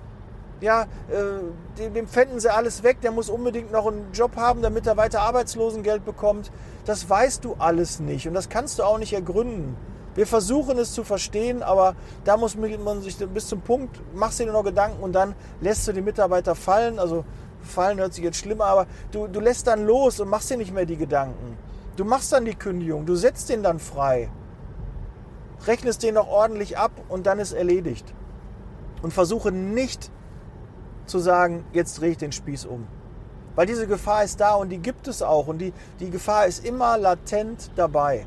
ja, 0.62 0.84
äh, 0.84 1.78
dem, 1.80 1.94
dem 1.94 2.08
fänden 2.08 2.40
sie 2.40 2.54
alles 2.54 2.84
weg, 2.84 3.02
der 3.02 3.12
muss 3.12 3.30
unbedingt 3.30 3.72
noch 3.72 3.88
einen 3.88 4.12
Job 4.14 4.36
haben, 4.38 4.62
damit 4.62 4.88
er 4.88 4.96
weiter 4.96 5.22
Arbeitslosengeld 5.22 6.06
bekommt. 6.06 6.52
Das 6.86 7.10
weißt 7.10 7.44
du 7.44 7.56
alles 7.58 8.00
nicht 8.00 8.28
und 8.28 8.36
das 8.36 8.48
kannst 8.48 8.80
du 8.80 8.84
auch 8.84 9.00
nicht 9.00 9.14
ergründen. 9.14 9.76
Wir 10.16 10.28
versuchen 10.28 10.78
es 10.78 10.94
zu 10.94 11.04
verstehen, 11.04 11.64
aber 11.64 11.96
da 12.26 12.36
muss 12.36 12.56
man 12.56 13.02
sich 13.02 13.18
bis 13.18 13.48
zum 13.48 13.62
Punkt, 13.62 14.02
machst 14.14 14.40
dir 14.40 14.46
nur 14.46 14.54
noch 14.54 14.64
Gedanken 14.64 15.02
und 15.02 15.14
dann 15.14 15.36
lässt 15.62 15.88
du 15.88 15.94
den 15.94 16.04
Mitarbeiter 16.04 16.54
fallen. 16.54 17.00
Also 17.00 17.24
fallen 17.62 18.00
hört 18.00 18.14
sich 18.14 18.24
jetzt 18.24 18.38
schlimmer, 18.38 18.66
aber 18.66 18.88
du, 19.12 19.28
du 19.28 19.40
lässt 19.40 19.68
dann 19.68 19.86
los 19.86 20.20
und 20.20 20.30
machst 20.30 20.50
dir 20.50 20.58
nicht 20.58 20.74
mehr 20.74 20.86
die 20.86 20.98
Gedanken. 20.98 21.58
Du 21.96 22.04
machst 22.04 22.32
dann 22.34 22.46
die 22.46 22.56
Kündigung, 22.56 23.06
du 23.06 23.16
setzt 23.16 23.50
den 23.50 23.64
dann 23.64 23.80
frei, 23.80 24.30
rechnest 25.66 26.04
den 26.04 26.16
noch 26.16 26.28
ordentlich 26.28 26.78
ab 26.78 26.92
und 27.08 27.26
dann 27.26 27.40
ist 27.40 27.54
erledigt. 27.54 28.14
Und 29.02 29.14
versuche 29.14 29.52
nicht 29.52 30.12
zu 31.06 31.20
sagen, 31.20 31.66
jetzt 31.74 32.00
drehe 32.00 32.12
ich 32.12 32.18
den 32.18 32.32
Spieß 32.32 32.66
um. 32.66 32.88
Weil 33.56 33.66
diese 33.66 33.88
Gefahr 33.88 34.24
ist 34.24 34.40
da 34.40 34.56
und 34.56 34.70
die 34.70 34.78
gibt 34.78 35.08
es 35.08 35.22
auch. 35.22 35.48
Und 35.48 35.60
die, 35.60 35.74
die 36.00 36.10
Gefahr 36.10 36.46
ist 36.46 36.66
immer 36.66 36.98
latent 36.98 37.72
dabei. 37.76 38.26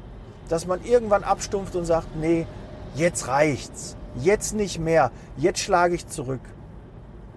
Dass 0.48 0.66
man 0.66 0.84
irgendwann 0.84 1.24
abstumpft 1.24 1.76
und 1.76 1.84
sagt, 1.84 2.16
nee, 2.16 2.46
jetzt 2.94 3.28
reicht's. 3.28 3.96
Jetzt 4.16 4.54
nicht 4.54 4.78
mehr. 4.78 5.10
Jetzt 5.36 5.60
schlage 5.60 5.94
ich 5.94 6.06
zurück. 6.06 6.40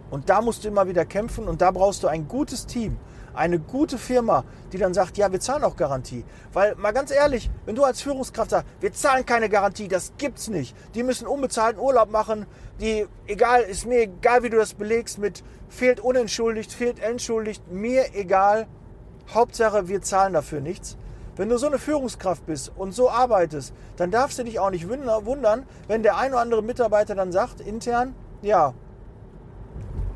Und 0.10 0.30
da 0.30 0.42
musst 0.42 0.64
du 0.64 0.68
immer 0.68 0.88
wieder 0.88 1.06
kämpfen 1.06 1.48
und 1.48 1.62
da 1.62 1.72
brauchst 1.72 2.04
du 2.04 2.08
ein 2.08 2.28
gutes 2.28 2.66
Team 2.66 2.98
eine 3.38 3.60
gute 3.60 3.98
Firma, 3.98 4.44
die 4.74 4.78
dann 4.78 4.94
sagt, 4.94 5.18
ja, 5.18 5.32
wir 5.32 5.40
zahlen 5.40 5.64
auch 5.64 5.76
Garantie. 5.76 6.26
Weil 6.52 6.76
mal 6.76 6.92
ganz 6.92 7.12
ehrlich, 7.12 7.50
wenn 7.66 7.76
du 7.76 7.84
als 7.84 8.02
Führungskraft 8.02 8.52
sagst, 8.52 8.68
wir 8.82 8.92
zahlen 8.92 9.26
keine 9.26 9.50
Garantie, 9.50 9.88
das 9.88 10.14
gibt's 10.18 10.50
nicht. 10.50 10.76
Die 10.96 11.04
müssen 11.04 11.28
unbezahlten 11.28 11.82
Urlaub 11.82 12.12
machen, 12.12 12.46
die, 12.82 13.06
egal, 13.28 13.62
ist 13.62 13.86
mir 13.86 14.02
egal, 14.02 14.44
wie 14.44 14.50
du 14.50 14.58
das 14.58 14.74
belegst 14.74 15.20
mit 15.20 15.44
fehlt 15.70 16.00
unentschuldigt, 16.00 16.72
fehlt 16.72 17.00
entschuldigt, 17.00 17.72
mir 17.72 18.16
egal. 18.16 18.68
Hauptsache, 19.34 19.88
wir 19.88 20.02
zahlen 20.02 20.34
dafür 20.34 20.62
nichts. 20.62 20.98
Wenn 21.38 21.50
du 21.50 21.58
so 21.58 21.67
eine 21.67 21.79
Führungskraft 21.79 22.46
bist 22.46 22.72
und 22.75 22.94
so 22.94 23.10
arbeitest, 23.10 23.74
dann 23.96 24.12
darfst 24.12 24.38
du 24.39 24.44
dich 24.44 24.60
auch 24.60 24.72
nicht 24.72 24.89
wundern, 24.89 25.63
wenn 25.88 26.03
der 26.03 26.17
ein 26.17 26.32
oder 26.32 26.41
andere 26.41 26.62
Mitarbeiter 26.62 27.15
dann 27.15 27.32
sagt, 27.32 27.62
intern, 27.62 28.15
ja, 28.41 28.74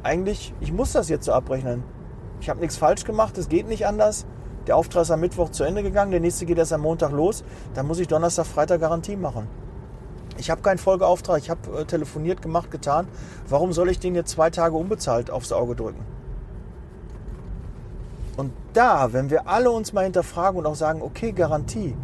eigentlich, 0.03 0.53
ich 0.59 0.73
muss 0.73 0.91
das 0.93 1.09
jetzt 1.09 1.25
so 1.25 1.33
abrechnen 1.33 1.83
ich 2.41 2.49
habe 2.49 2.59
nichts 2.59 2.75
falsch 2.75 3.03
gemacht, 3.03 3.37
es 3.37 3.49
geht 3.49 3.67
nicht 3.67 3.85
anders. 3.85 4.25
Der 4.65 4.75
Auftrag 4.75 5.03
ist 5.03 5.11
am 5.11 5.19
Mittwoch 5.19 5.49
zu 5.49 5.63
Ende 5.63 5.83
gegangen, 5.83 6.09
der 6.09 6.19
nächste 6.19 6.47
geht 6.47 6.57
erst 6.57 6.73
am 6.73 6.81
Montag 6.81 7.11
los. 7.11 7.43
Dann 7.75 7.85
muss 7.85 7.99
ich 7.99 8.07
Donnerstag, 8.07 8.47
Freitag 8.47 8.81
Garantie 8.81 9.15
machen. 9.15 9.47
Ich 10.37 10.49
habe 10.49 10.61
keinen 10.61 10.79
Folgeauftrag, 10.79 11.37
ich 11.37 11.51
habe 11.51 11.81
äh, 11.81 11.85
telefoniert, 11.85 12.41
gemacht, 12.41 12.71
getan. 12.71 13.07
Warum 13.47 13.73
soll 13.73 13.89
ich 13.89 13.99
den 13.99 14.15
jetzt 14.15 14.31
zwei 14.31 14.49
Tage 14.49 14.75
unbezahlt 14.75 15.29
aufs 15.29 15.51
Auge 15.51 15.75
drücken? 15.75 16.03
Und 18.41 18.53
da, 18.73 19.13
wenn 19.13 19.29
wir 19.29 19.47
alle 19.47 19.69
uns 19.69 19.93
mal 19.93 20.03
hinterfragen 20.03 20.57
und 20.57 20.65
auch 20.65 20.73
sagen, 20.73 21.03
okay, 21.03 21.31
Garantie 21.31 21.95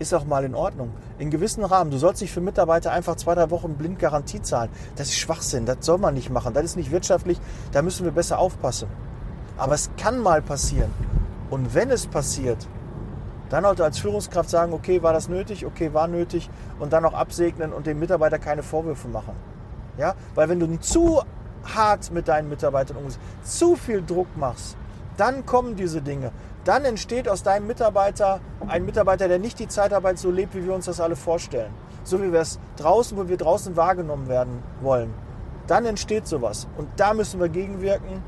ist 0.00 0.12
auch 0.12 0.24
mal 0.24 0.42
in 0.42 0.56
Ordnung. 0.56 0.90
In 1.20 1.30
gewissen 1.30 1.62
Rahmen. 1.62 1.92
Du 1.92 1.96
sollst 1.96 2.22
nicht 2.22 2.32
für 2.32 2.40
Mitarbeiter 2.40 2.90
einfach 2.90 3.14
zwei, 3.14 3.36
drei 3.36 3.52
Wochen 3.52 3.74
blind 3.74 4.00
Garantie 4.00 4.42
zahlen. 4.42 4.68
Das 4.96 5.10
ist 5.10 5.16
Schwachsinn. 5.16 5.64
Das 5.64 5.76
soll 5.82 5.98
man 5.98 6.14
nicht 6.14 6.28
machen. 6.28 6.54
Das 6.54 6.64
ist 6.64 6.74
nicht 6.74 6.90
wirtschaftlich. 6.90 7.38
Da 7.70 7.82
müssen 7.82 8.04
wir 8.04 8.10
besser 8.10 8.40
aufpassen. 8.40 8.88
Aber 9.56 9.74
es 9.74 9.90
kann 9.96 10.18
mal 10.18 10.42
passieren. 10.42 10.90
Und 11.50 11.72
wenn 11.72 11.92
es 11.92 12.08
passiert, 12.08 12.66
dann 13.48 13.64
halt 13.64 13.80
als 13.80 14.00
Führungskraft 14.00 14.50
sagen, 14.50 14.72
okay, 14.72 15.04
war 15.04 15.12
das 15.12 15.28
nötig, 15.28 15.64
okay, 15.64 15.94
war 15.94 16.08
nötig 16.08 16.50
und 16.80 16.92
dann 16.92 17.04
auch 17.04 17.14
absegnen 17.14 17.72
und 17.72 17.86
dem 17.86 18.00
Mitarbeiter 18.00 18.40
keine 18.40 18.64
Vorwürfe 18.64 19.06
machen. 19.06 19.36
Ja, 19.98 20.16
weil 20.34 20.48
wenn 20.48 20.58
du 20.58 20.80
zu 20.80 21.22
hart 21.62 22.10
mit 22.10 22.26
deinen 22.26 22.48
Mitarbeitern 22.48 22.96
umgehst, 22.96 23.20
zu 23.44 23.76
viel 23.76 24.04
Druck 24.04 24.36
machst, 24.36 24.76
dann 25.16 25.46
kommen 25.46 25.76
diese 25.76 26.02
Dinge. 26.02 26.32
Dann 26.64 26.84
entsteht 26.84 27.28
aus 27.28 27.42
deinem 27.42 27.66
Mitarbeiter 27.66 28.40
ein 28.68 28.84
Mitarbeiter, 28.84 29.28
der 29.28 29.38
nicht 29.38 29.58
die 29.58 29.68
Zeitarbeit 29.68 30.18
so 30.18 30.30
lebt, 30.30 30.54
wie 30.54 30.64
wir 30.66 30.74
uns 30.74 30.86
das 30.86 31.00
alle 31.00 31.16
vorstellen. 31.16 31.72
So 32.04 32.22
wie 32.22 32.32
wir 32.32 32.40
es 32.40 32.58
draußen, 32.76 33.16
wo 33.16 33.28
wir 33.28 33.36
draußen 33.36 33.76
wahrgenommen 33.76 34.28
werden 34.28 34.62
wollen. 34.80 35.12
Dann 35.66 35.86
entsteht 35.86 36.26
sowas. 36.26 36.66
Und 36.76 36.88
da 36.96 37.14
müssen 37.14 37.40
wir 37.40 37.48
gegenwirken. 37.48 38.22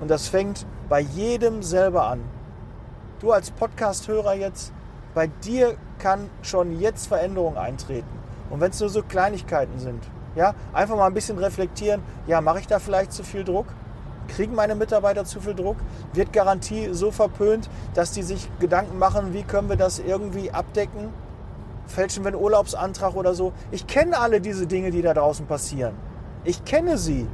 Und 0.00 0.10
das 0.10 0.28
fängt 0.28 0.66
bei 0.88 1.00
jedem 1.00 1.62
selber 1.62 2.06
an. 2.06 2.20
Du 3.20 3.30
als 3.32 3.50
Podcast-Hörer 3.50 4.34
jetzt, 4.34 4.72
bei 5.14 5.28
dir 5.28 5.76
kann 5.98 6.28
schon 6.42 6.80
jetzt 6.80 7.06
Veränderung 7.06 7.56
eintreten. 7.56 8.08
Und 8.50 8.60
wenn 8.60 8.70
es 8.70 8.80
nur 8.80 8.88
so 8.88 9.02
Kleinigkeiten 9.02 9.78
sind, 9.78 10.02
ja, 10.34 10.54
einfach 10.72 10.96
mal 10.96 11.06
ein 11.06 11.14
bisschen 11.14 11.38
reflektieren, 11.38 12.02
ja, 12.26 12.40
mache 12.40 12.60
ich 12.60 12.66
da 12.66 12.78
vielleicht 12.78 13.12
zu 13.12 13.22
viel 13.22 13.44
Druck? 13.44 13.66
Kriegen 14.34 14.54
meine 14.54 14.74
Mitarbeiter 14.74 15.24
zu 15.26 15.40
viel 15.40 15.54
Druck? 15.54 15.76
Wird 16.14 16.32
Garantie 16.32 16.88
so 16.92 17.10
verpönt, 17.10 17.68
dass 17.94 18.12
die 18.12 18.22
sich 18.22 18.48
Gedanken 18.60 18.98
machen, 18.98 19.34
wie 19.34 19.42
können 19.42 19.68
wir 19.68 19.76
das 19.76 19.98
irgendwie 19.98 20.50
abdecken? 20.50 21.10
Fälschen 21.86 22.24
wir 22.24 22.28
einen 22.28 22.40
Urlaubsantrag 22.40 23.14
oder 23.14 23.34
so? 23.34 23.52
Ich 23.70 23.86
kenne 23.86 24.18
alle 24.18 24.40
diese 24.40 24.66
Dinge, 24.66 24.90
die 24.90 25.02
da 25.02 25.12
draußen 25.12 25.46
passieren. 25.46 25.94
Ich 26.44 26.64
kenne 26.64 26.96
sie. 26.96 27.26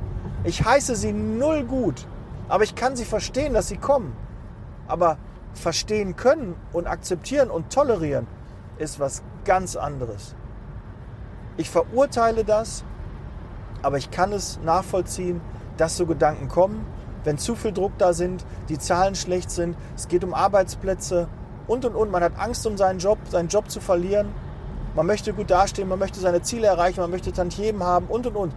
Ich 0.42 0.64
heiße 0.64 0.96
sie 0.96 1.12
null 1.12 1.64
gut. 1.64 2.06
Aber 2.48 2.64
ich 2.64 2.74
kann 2.74 2.96
sie 2.96 3.04
verstehen, 3.04 3.54
dass 3.54 3.68
sie 3.68 3.76
kommen. 3.76 4.16
Aber 4.88 5.18
verstehen 5.54 6.16
können 6.16 6.56
und 6.72 6.86
akzeptieren 6.86 7.50
und 7.50 7.72
tolerieren, 7.72 8.26
ist 8.78 8.98
was 8.98 9.22
ganz 9.44 9.76
anderes. 9.76 10.34
Ich 11.56 11.70
verurteile 11.70 12.44
das, 12.44 12.84
aber 13.82 13.98
ich 13.98 14.10
kann 14.10 14.32
es 14.32 14.58
nachvollziehen, 14.64 15.40
dass 15.78 15.96
so 15.96 16.04
Gedanken 16.04 16.48
kommen, 16.48 16.84
wenn 17.24 17.38
zu 17.38 17.54
viel 17.54 17.72
Druck 17.72 17.92
da 17.98 18.12
sind, 18.12 18.44
die 18.68 18.78
Zahlen 18.78 19.14
schlecht 19.14 19.50
sind, 19.50 19.76
es 19.96 20.08
geht 20.08 20.24
um 20.24 20.34
Arbeitsplätze 20.34 21.28
und 21.66 21.84
und 21.84 21.94
und. 21.94 22.10
Man 22.10 22.22
hat 22.22 22.38
Angst 22.38 22.66
um 22.66 22.76
seinen 22.76 22.98
Job, 22.98 23.18
seinen 23.30 23.48
Job 23.48 23.70
zu 23.70 23.80
verlieren. 23.80 24.28
Man 24.94 25.06
möchte 25.06 25.32
gut 25.32 25.50
dastehen, 25.50 25.88
man 25.88 25.98
möchte 25.98 26.20
seine 26.20 26.42
Ziele 26.42 26.66
erreichen, 26.66 27.00
man 27.00 27.10
möchte 27.10 27.32
Tantiemen 27.32 27.82
haben 27.82 28.06
und 28.06 28.26
und 28.26 28.36
und. 28.36 28.54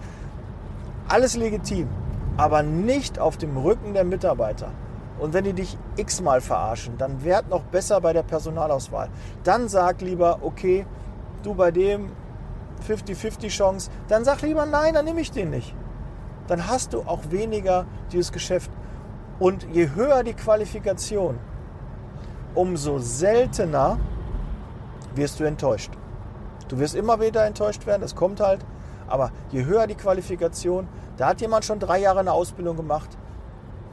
Alles 1.08 1.36
legitim, 1.36 1.90
aber 2.38 2.64
nicht 2.64 3.20
auf 3.20 3.38
dem 3.38 3.58
Rücken 3.58 3.94
der 3.94 4.06
Mitarbeiter. 4.06 4.72
Und 5.20 5.34
wenn 5.34 5.44
die 5.44 5.54
dich 5.54 5.78
x-mal 5.98 6.42
verarschen, 6.42 6.98
dann 6.98 7.24
werd 7.24 7.50
noch 7.50 7.62
besser 7.64 8.02
bei 8.02 8.14
der 8.14 8.24
Personalauswahl. 8.24 9.10
Dann 9.44 9.68
sag 9.68 10.02
lieber, 10.02 10.40
okay, 10.42 10.86
du 11.44 11.54
bei 11.54 11.70
dem 11.70 12.10
50-50 12.88 13.50
Chance, 13.50 13.92
dann 14.08 14.24
sag 14.24 14.42
lieber 14.42 14.66
nein, 14.66 14.96
dann 14.96 15.06
nehme 15.06 15.22
ich 15.22 15.32
den 15.32 15.52
nicht. 15.52 15.76
Dann 16.48 16.68
hast 16.68 16.94
du 16.94 17.02
auch 17.02 17.20
weniger 17.30 17.86
dieses 18.12 18.32
Geschäft. 18.32 18.72
Und 19.40 19.66
je 19.72 19.90
höher 19.96 20.24
die 20.24 20.34
Qualifikation, 20.34 21.40
umso 22.54 23.00
seltener 23.00 24.00
wirst 25.16 25.40
du 25.40 25.44
enttäuscht. 25.44 25.92
Du 26.68 26.80
wirst 26.80 26.96
immer 26.96 27.20
wieder 27.20 27.46
enttäuscht 27.46 27.86
werden, 27.86 28.02
das 28.02 28.16
kommt 28.16 28.40
halt. 28.40 28.66
Aber 29.08 29.32
je 29.52 29.66
höher 29.66 29.88
die 29.88 29.96
Qualifikation, 29.96 30.88
da 31.18 31.28
hat 31.28 31.42
jemand 31.42 31.66
schon 31.66 31.80
drei 31.80 32.00
Jahre 32.00 32.20
eine 32.20 32.32
Ausbildung 32.32 32.78
gemacht, 32.78 33.10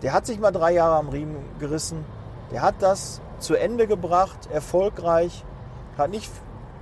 der 0.02 0.12
hat 0.12 0.26
sich 0.26 0.38
mal 0.38 0.52
drei 0.52 0.72
Jahre 0.72 0.96
am 0.96 1.08
Riemen 1.08 1.36
gerissen. 1.58 2.04
Der 2.52 2.62
hat 2.62 2.76
das 2.80 3.20
zu 3.40 3.54
Ende 3.54 3.86
gebracht, 3.86 4.48
erfolgreich, 4.52 5.44
hat 5.96 6.10
nicht 6.10 6.30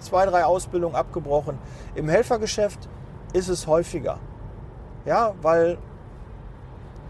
zwei, 0.00 0.26
drei 0.26 0.44
Ausbildungen 0.44 0.94
abgebrochen. 0.94 1.58
Im 1.94 2.08
Helfergeschäft 2.08 2.88
ist 3.32 3.48
es 3.48 3.66
häufiger. 3.66 4.18
Ja, 5.06 5.34
weil 5.40 5.78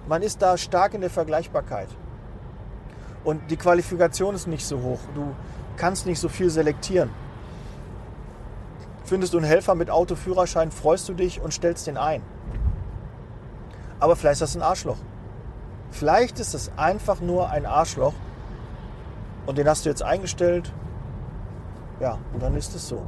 man 0.06 0.22
ist 0.22 0.40
da 0.42 0.56
stark 0.56 0.94
in 0.94 1.00
der 1.00 1.10
Vergleichbarkeit. 1.10 1.88
Und 3.24 3.50
die 3.50 3.56
Qualifikation 3.56 4.34
ist 4.34 4.46
nicht 4.46 4.64
so 4.64 4.80
hoch. 4.82 5.00
Du 5.14 5.34
kannst 5.76 6.06
nicht 6.06 6.20
so 6.20 6.28
viel 6.28 6.50
selektieren. 6.50 7.10
Findest 9.04 9.32
du 9.34 9.38
einen 9.38 9.46
Helfer 9.46 9.74
mit 9.74 9.90
Autoführerschein, 9.90 10.70
freust 10.70 11.08
du 11.08 11.14
dich 11.14 11.40
und 11.40 11.52
stellst 11.52 11.86
den 11.86 11.96
ein. 11.96 12.22
Aber 13.98 14.14
vielleicht 14.14 14.42
ist 14.42 14.54
das 14.54 14.56
ein 14.56 14.62
Arschloch. 14.62 14.98
Vielleicht 15.90 16.38
ist 16.38 16.54
es 16.54 16.70
einfach 16.76 17.20
nur 17.20 17.50
ein 17.50 17.66
Arschloch 17.66 18.14
und 19.46 19.58
den 19.58 19.68
hast 19.68 19.86
du 19.86 19.88
jetzt 19.88 20.02
eingestellt. 20.02 20.72
Ja, 22.00 22.18
und 22.34 22.42
dann 22.42 22.56
ist 22.56 22.74
es 22.74 22.88
so. 22.88 23.02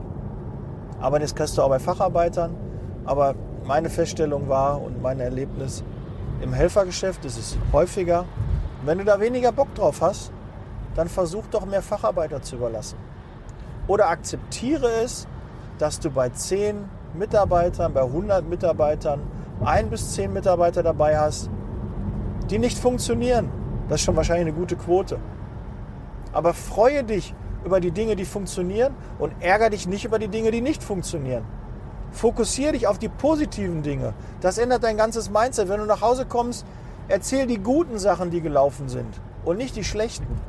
Aber 1.01 1.18
das 1.18 1.35
kriegst 1.35 1.59
du 1.59 1.62
auch 1.62 1.68
bei 1.68 1.79
Facharbeitern. 1.79 2.57
Aber 3.05 3.35
meine 3.69 3.91
Feststellung 3.91 4.49
war 4.49 4.81
und 4.81 5.03
mein 5.03 5.21
Erlebnis, 5.21 5.85
im 6.41 6.55
Helfergeschäft 6.55 7.27
ist 7.27 7.39
es 7.39 7.59
häufiger. 7.71 8.21
Und 8.81 8.87
wenn 8.87 8.97
du 8.97 9.05
da 9.05 9.21
weniger 9.21 9.53
Bock 9.53 9.75
drauf 9.75 10.01
hast, 10.01 10.33
dann 10.97 11.07
versuch 11.07 11.45
doch 11.51 11.67
mehr 11.67 11.83
Facharbeiter 11.83 12.41
zu 12.41 12.57
überlassen. 12.57 12.97
Oder 13.87 14.09
akzeptiere 14.09 14.89
es, 15.05 15.29
dass 15.79 16.01
du 16.01 16.11
bei 16.11 16.31
10 16.31 16.77
Mitarbeitern, 17.13 17.93
bei 17.93 18.03
100 18.03 18.49
Mitarbeitern 18.49 19.21
ein 19.63 19.91
bis 19.91 20.15
zehn 20.15 20.33
Mitarbeiter 20.33 20.83
dabei 20.83 21.19
hast, 21.19 21.51
die 22.49 22.59
nicht 22.59 22.79
funktionieren. 22.79 23.51
Das 23.89 24.01
ist 24.01 24.05
schon 24.07 24.17
wahrscheinlich 24.17 24.47
eine 24.47 24.57
gute 24.57 24.77
Quote. 24.77 25.19
Aber 26.33 26.55
freue 26.55 27.05
dich 27.05 27.35
über 27.65 27.81
die 27.81 27.91
Dinge, 27.91 28.17
die 28.17 28.25
funktionieren 28.25 28.95
und 29.19 29.33
ärgere 29.41 29.71
dich 29.71 29.87
nicht 29.87 30.07
über 30.07 30.19
die 30.19 30.29
Dinge, 30.29 30.53
die 30.53 30.63
nicht 30.63 30.83
funktionieren. 30.83 31.45
Fokussiere 32.12 32.73
dich 32.73 32.87
auf 32.87 32.99
die 32.99 33.09
positiven 33.09 33.83
Dinge. 33.83 34.14
Das 34.40 34.59
ändert 34.59 34.83
dein 34.83 34.97
ganzes 34.97 35.31
Mindset. 35.31 35.68
Wenn 35.68 35.81
du 35.81 35.87
nach 35.87 36.01
Hause 36.01 36.27
kommst, 36.27 36.64
erzähl 37.09 37.47
die 37.47 37.59
guten 37.59 37.99
Sachen, 37.99 38.31
die 38.31 38.40
gelaufen 38.40 38.88
sind 38.88 39.21
und 39.44 39.57
nicht 39.57 39.77
die 39.77 39.85
schlechten. 39.85 40.40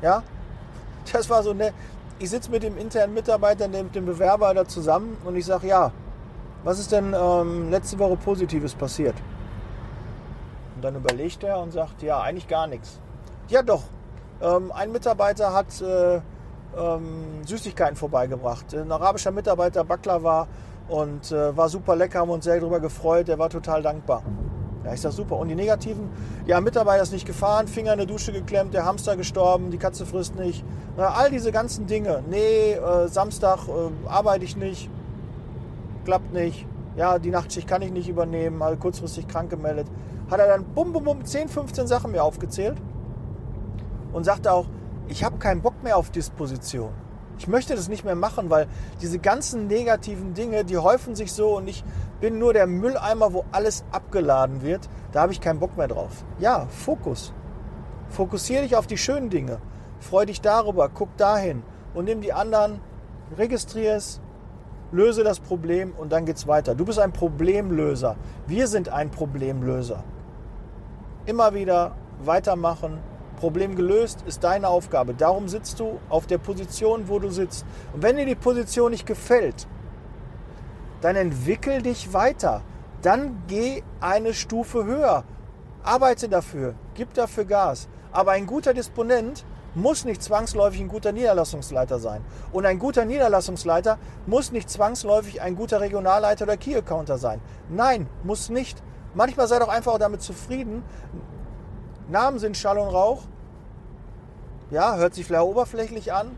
Ja? 0.00 0.22
Das 1.12 1.28
war 1.30 1.42
so 1.42 1.52
ne. 1.52 1.72
Ich 2.18 2.30
sitze 2.30 2.50
mit 2.50 2.62
dem 2.62 2.78
internen 2.78 3.14
Mitarbeiter, 3.14 3.66
mit 3.66 3.94
dem 3.94 4.06
Bewerber 4.06 4.54
da 4.54 4.64
zusammen 4.64 5.16
und 5.24 5.34
ich 5.34 5.44
sage, 5.44 5.66
ja, 5.66 5.90
was 6.62 6.78
ist 6.78 6.92
denn 6.92 7.14
ähm, 7.18 7.70
letzte 7.70 7.98
Woche 7.98 8.16
Positives 8.16 8.74
passiert? 8.74 9.16
Und 10.76 10.82
dann 10.84 10.94
überlegt 10.94 11.42
er 11.42 11.58
und 11.58 11.72
sagt, 11.72 12.02
ja, 12.02 12.20
eigentlich 12.20 12.46
gar 12.46 12.68
nichts. 12.68 13.00
Ja, 13.48 13.62
doch. 13.62 13.82
Ähm, 14.40 14.70
ein 14.70 14.92
Mitarbeiter 14.92 15.52
hat 15.52 15.80
äh, 15.80 16.20
ähm, 16.78 17.44
Süßigkeiten 17.46 17.96
vorbeigebracht. 17.96 18.74
Ein 18.74 18.90
arabischer 18.90 19.30
Mitarbeiter, 19.30 19.84
Backler 19.84 20.22
war 20.22 20.48
und 20.88 21.30
äh, 21.32 21.56
war 21.56 21.68
super 21.68 21.96
lecker, 21.96 22.20
haben 22.20 22.30
uns 22.30 22.44
sehr 22.44 22.58
darüber 22.60 22.80
gefreut. 22.80 23.28
Der 23.28 23.38
war 23.38 23.50
total 23.50 23.82
dankbar. 23.82 24.22
Ja, 24.84 24.94
ich 24.94 25.00
sag 25.00 25.12
super. 25.12 25.36
Und 25.36 25.48
die 25.48 25.54
negativen? 25.54 26.10
Ja, 26.46 26.60
Mitarbeiter 26.60 27.02
ist 27.02 27.12
nicht 27.12 27.26
gefahren, 27.26 27.68
Finger 27.68 27.92
in 27.92 27.98
der 27.98 28.06
Dusche 28.06 28.32
geklemmt, 28.32 28.74
der 28.74 28.84
Hamster 28.84 29.16
gestorben, 29.16 29.70
die 29.70 29.78
Katze 29.78 30.06
frisst 30.06 30.34
nicht. 30.34 30.64
Na, 30.96 31.10
all 31.10 31.30
diese 31.30 31.52
ganzen 31.52 31.86
Dinge. 31.86 32.22
Nee, 32.28 32.72
äh, 32.72 33.08
Samstag 33.08 33.68
äh, 33.68 34.08
arbeite 34.08 34.44
ich 34.44 34.56
nicht, 34.56 34.90
klappt 36.04 36.32
nicht. 36.32 36.66
Ja, 36.96 37.18
die 37.18 37.30
Nachtschicht 37.30 37.68
kann 37.68 37.80
ich 37.80 37.90
nicht 37.90 38.08
übernehmen, 38.08 38.58
mal 38.58 38.76
kurzfristig 38.76 39.28
krank 39.28 39.50
gemeldet 39.50 39.86
hat 40.32 40.40
er 40.40 40.48
dann 40.48 40.64
bum, 40.64 40.92
bum, 40.92 41.04
bum 41.04 41.24
10, 41.24 41.48
15 41.48 41.86
Sachen 41.86 42.10
mir 42.10 42.24
aufgezählt 42.24 42.78
und 44.12 44.24
sagte 44.24 44.52
auch, 44.52 44.66
ich 45.12 45.24
habe 45.24 45.36
keinen 45.36 45.60
Bock 45.60 45.82
mehr 45.82 45.96
auf 45.96 46.10
Disposition. 46.10 46.90
Ich 47.38 47.46
möchte 47.46 47.74
das 47.74 47.88
nicht 47.88 48.04
mehr 48.04 48.14
machen, 48.14 48.50
weil 48.50 48.66
diese 49.00 49.18
ganzen 49.18 49.66
negativen 49.66 50.34
Dinge, 50.34 50.64
die 50.64 50.78
häufen 50.78 51.14
sich 51.14 51.32
so 51.32 51.56
und 51.56 51.68
ich 51.68 51.84
bin 52.20 52.38
nur 52.38 52.52
der 52.52 52.66
Mülleimer, 52.66 53.32
wo 53.32 53.44
alles 53.52 53.84
abgeladen 53.92 54.62
wird. 54.62 54.88
Da 55.12 55.22
habe 55.22 55.32
ich 55.32 55.40
keinen 55.40 55.58
Bock 55.58 55.76
mehr 55.76 55.88
drauf. 55.88 56.24
Ja, 56.38 56.66
Fokus. 56.66 57.32
Fokussiere 58.08 58.62
dich 58.62 58.74
auf 58.74 58.86
die 58.86 58.98
schönen 58.98 59.28
Dinge. 59.28 59.58
Freu 60.00 60.24
dich 60.24 60.40
darüber, 60.40 60.88
guck 60.88 61.16
dahin 61.16 61.62
und 61.94 62.06
nimm 62.06 62.20
die 62.20 62.32
anderen, 62.32 62.80
registriere 63.36 63.96
es, 63.96 64.20
löse 64.92 65.24
das 65.24 65.40
Problem 65.40 65.92
und 65.96 66.10
dann 66.10 66.24
geht 66.24 66.36
es 66.36 66.46
weiter. 66.46 66.74
Du 66.74 66.84
bist 66.84 66.98
ein 66.98 67.12
Problemlöser. 67.12 68.16
Wir 68.46 68.66
sind 68.66 68.88
ein 68.88 69.10
Problemlöser 69.10 70.04
immer 71.26 71.54
wieder 71.54 71.92
weitermachen. 72.24 72.98
Problem 73.42 73.74
gelöst 73.74 74.22
ist 74.24 74.44
deine 74.44 74.68
Aufgabe. 74.68 75.14
Darum 75.14 75.48
sitzt 75.48 75.80
du 75.80 75.98
auf 76.08 76.28
der 76.28 76.38
Position, 76.38 77.08
wo 77.08 77.18
du 77.18 77.28
sitzt. 77.28 77.66
Und 77.92 78.00
wenn 78.00 78.16
dir 78.16 78.24
die 78.24 78.36
Position 78.36 78.92
nicht 78.92 79.04
gefällt, 79.04 79.66
dann 81.00 81.16
entwickel 81.16 81.82
dich 81.82 82.12
weiter. 82.12 82.62
Dann 83.02 83.42
geh 83.48 83.82
eine 83.98 84.32
Stufe 84.32 84.84
höher. 84.84 85.24
Arbeite 85.82 86.28
dafür, 86.28 86.76
gib 86.94 87.14
dafür 87.14 87.44
Gas. 87.44 87.88
Aber 88.12 88.30
ein 88.30 88.46
guter 88.46 88.74
Disponent 88.74 89.44
muss 89.74 90.04
nicht 90.04 90.22
zwangsläufig 90.22 90.80
ein 90.80 90.86
guter 90.86 91.10
Niederlassungsleiter 91.10 91.98
sein. 91.98 92.20
Und 92.52 92.64
ein 92.64 92.78
guter 92.78 93.04
Niederlassungsleiter 93.04 93.98
muss 94.24 94.52
nicht 94.52 94.70
zwangsläufig 94.70 95.42
ein 95.42 95.56
guter 95.56 95.80
Regionalleiter 95.80 96.44
oder 96.44 96.56
Key-Accounter 96.56 97.18
sein. 97.18 97.40
Nein, 97.68 98.08
muss 98.22 98.50
nicht. 98.50 98.80
Manchmal 99.14 99.48
sei 99.48 99.58
doch 99.58 99.68
einfach 99.68 99.98
damit 99.98 100.22
zufrieden. 100.22 100.84
Namen 102.08 102.38
sind 102.38 102.56
Schall 102.56 102.78
und 102.78 102.88
Rauch. 102.88 103.22
Ja, 104.70 104.96
hört 104.96 105.14
sich 105.14 105.26
vielleicht 105.26 105.44
oberflächlich 105.44 106.12
an. 106.12 106.30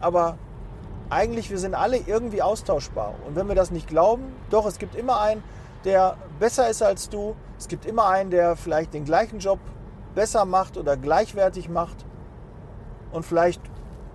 Aber 0.00 0.36
eigentlich, 1.10 1.50
wir 1.50 1.58
sind 1.58 1.74
alle 1.74 1.96
irgendwie 1.96 2.42
austauschbar. 2.42 3.14
Und 3.26 3.36
wenn 3.36 3.48
wir 3.48 3.54
das 3.54 3.70
nicht 3.70 3.88
glauben, 3.88 4.24
doch, 4.50 4.66
es 4.66 4.78
gibt 4.78 4.94
immer 4.94 5.20
einen, 5.20 5.42
der 5.84 6.16
besser 6.38 6.68
ist 6.68 6.82
als 6.82 7.08
du. 7.08 7.34
Es 7.58 7.68
gibt 7.68 7.86
immer 7.86 8.08
einen, 8.08 8.30
der 8.30 8.56
vielleicht 8.56 8.94
den 8.94 9.04
gleichen 9.04 9.38
Job 9.38 9.58
besser 10.14 10.44
macht 10.44 10.76
oder 10.76 10.96
gleichwertig 10.96 11.68
macht. 11.68 12.04
Und 13.12 13.24
vielleicht 13.24 13.62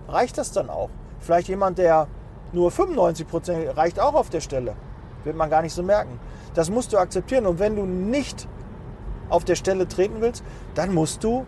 reicht 0.08 0.38
das 0.38 0.52
dann 0.52 0.70
auch. 0.70 0.90
Vielleicht 1.20 1.48
jemand, 1.48 1.78
der 1.78 2.06
nur 2.52 2.70
95 2.70 3.26
Prozent 3.26 3.76
reicht 3.76 3.98
auch 3.98 4.14
auf 4.14 4.30
der 4.30 4.40
Stelle. 4.40 4.76
Wird 5.24 5.36
man 5.36 5.50
gar 5.50 5.62
nicht 5.62 5.74
so 5.74 5.82
merken. 5.82 6.20
Das 6.54 6.70
musst 6.70 6.92
du 6.92 6.98
akzeptieren. 6.98 7.46
Und 7.46 7.58
wenn 7.58 7.76
du 7.76 7.84
nicht 7.84 8.46
auf 9.28 9.44
der 9.44 9.54
Stelle 9.54 9.88
treten 9.88 10.16
willst, 10.20 10.44
dann 10.74 10.92
musst 10.92 11.24
du 11.24 11.44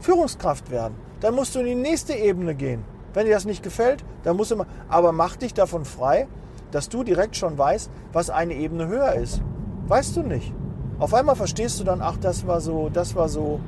Führungskraft 0.00 0.70
werden. 0.70 0.94
Dann 1.20 1.34
musst 1.34 1.54
du 1.54 1.60
in 1.60 1.66
die 1.66 1.74
nächste 1.74 2.14
Ebene 2.14 2.54
gehen. 2.54 2.84
Wenn 3.12 3.26
dir 3.26 3.34
das 3.34 3.44
nicht 3.44 3.62
gefällt, 3.62 4.04
dann 4.22 4.36
musst 4.36 4.50
du 4.50 4.56
mal. 4.56 4.66
Aber 4.88 5.12
mach 5.12 5.36
dich 5.36 5.52
davon 5.52 5.84
frei, 5.84 6.28
dass 6.70 6.88
du 6.88 7.02
direkt 7.02 7.36
schon 7.36 7.58
weißt, 7.58 7.90
was 8.12 8.30
eine 8.30 8.54
Ebene 8.54 8.86
höher 8.86 9.14
ist. 9.14 9.42
Weißt 9.88 10.16
du 10.16 10.22
nicht. 10.22 10.54
Auf 10.98 11.14
einmal 11.14 11.34
verstehst 11.34 11.80
du 11.80 11.84
dann, 11.84 12.00
ach, 12.00 12.16
das 12.18 12.46
war 12.46 12.60
so, 12.60 12.88
das 12.90 13.14
war 13.14 13.28
so, 13.28 13.60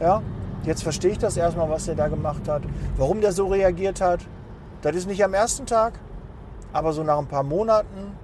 ja. 0.00 0.22
Jetzt 0.64 0.82
verstehe 0.82 1.12
ich 1.12 1.18
das 1.18 1.36
erstmal, 1.36 1.70
was 1.70 1.84
der 1.84 1.94
da 1.94 2.08
gemacht 2.08 2.48
hat, 2.48 2.62
warum 2.96 3.20
der 3.20 3.32
so 3.32 3.46
reagiert 3.46 4.00
hat. 4.00 4.20
Das 4.82 4.96
ist 4.96 5.06
nicht 5.06 5.22
am 5.22 5.34
ersten 5.34 5.66
Tag, 5.66 6.00
aber 6.72 6.92
so 6.92 7.04
nach 7.04 7.18
ein 7.18 7.26
paar 7.26 7.44
Monaten, 7.44 8.16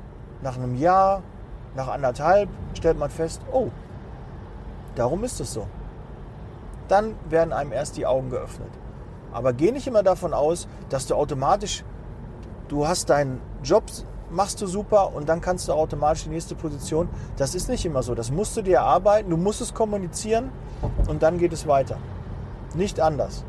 nach 0.43 0.57
einem 0.57 0.75
Jahr, 0.75 1.23
nach 1.77 1.89
anderthalb 1.89 2.49
stellt 2.75 2.99
man 2.99 3.11
fest, 3.11 3.41
oh, 3.53 3.69
darum 4.95 5.25
ist 5.25 5.41
es 5.41 5.53
so. 5.53 5.67
Dann 6.89 7.15
werden 7.29 7.53
einem 7.53 7.73
erst 7.73 7.97
die 7.97 8.07
Augen 8.07 8.31
geöffnet. 8.31 8.71
Aber 9.33 9.53
geh 9.53 9.73
nicht 9.73 9.87
immer 9.87 10.03
davon 10.03 10.35
aus, 10.35 10.69
dass 10.91 11.07
du 11.07 11.15
automatisch, 11.15 11.85
du 12.69 12.87
hast 12.87 13.09
deinen 13.09 13.41
Job 13.63 13.85
machst 14.33 14.61
du 14.63 14.67
super 14.67 15.15
und 15.15 15.29
dann 15.29 15.41
kannst 15.41 15.69
du 15.69 15.73
automatisch 15.73 16.25
die 16.25 16.31
nächste 16.31 16.55
Position. 16.55 17.09
Das 17.37 17.55
ist 17.55 17.69
nicht 17.69 17.85
immer 17.85 18.03
so. 18.03 18.15
Das 18.15 18.31
musst 18.31 18.57
du 18.57 18.63
dir 18.63 18.79
erarbeiten, 18.79 19.31
du 19.31 19.37
musst 19.37 19.61
es 19.61 19.75
kommunizieren 19.75 20.51
und 21.07 21.23
dann 21.23 21.39
geht 21.39 21.53
es 21.53 21.67
weiter. 21.67 21.99
Nicht 22.75 22.99
anders. 22.99 23.45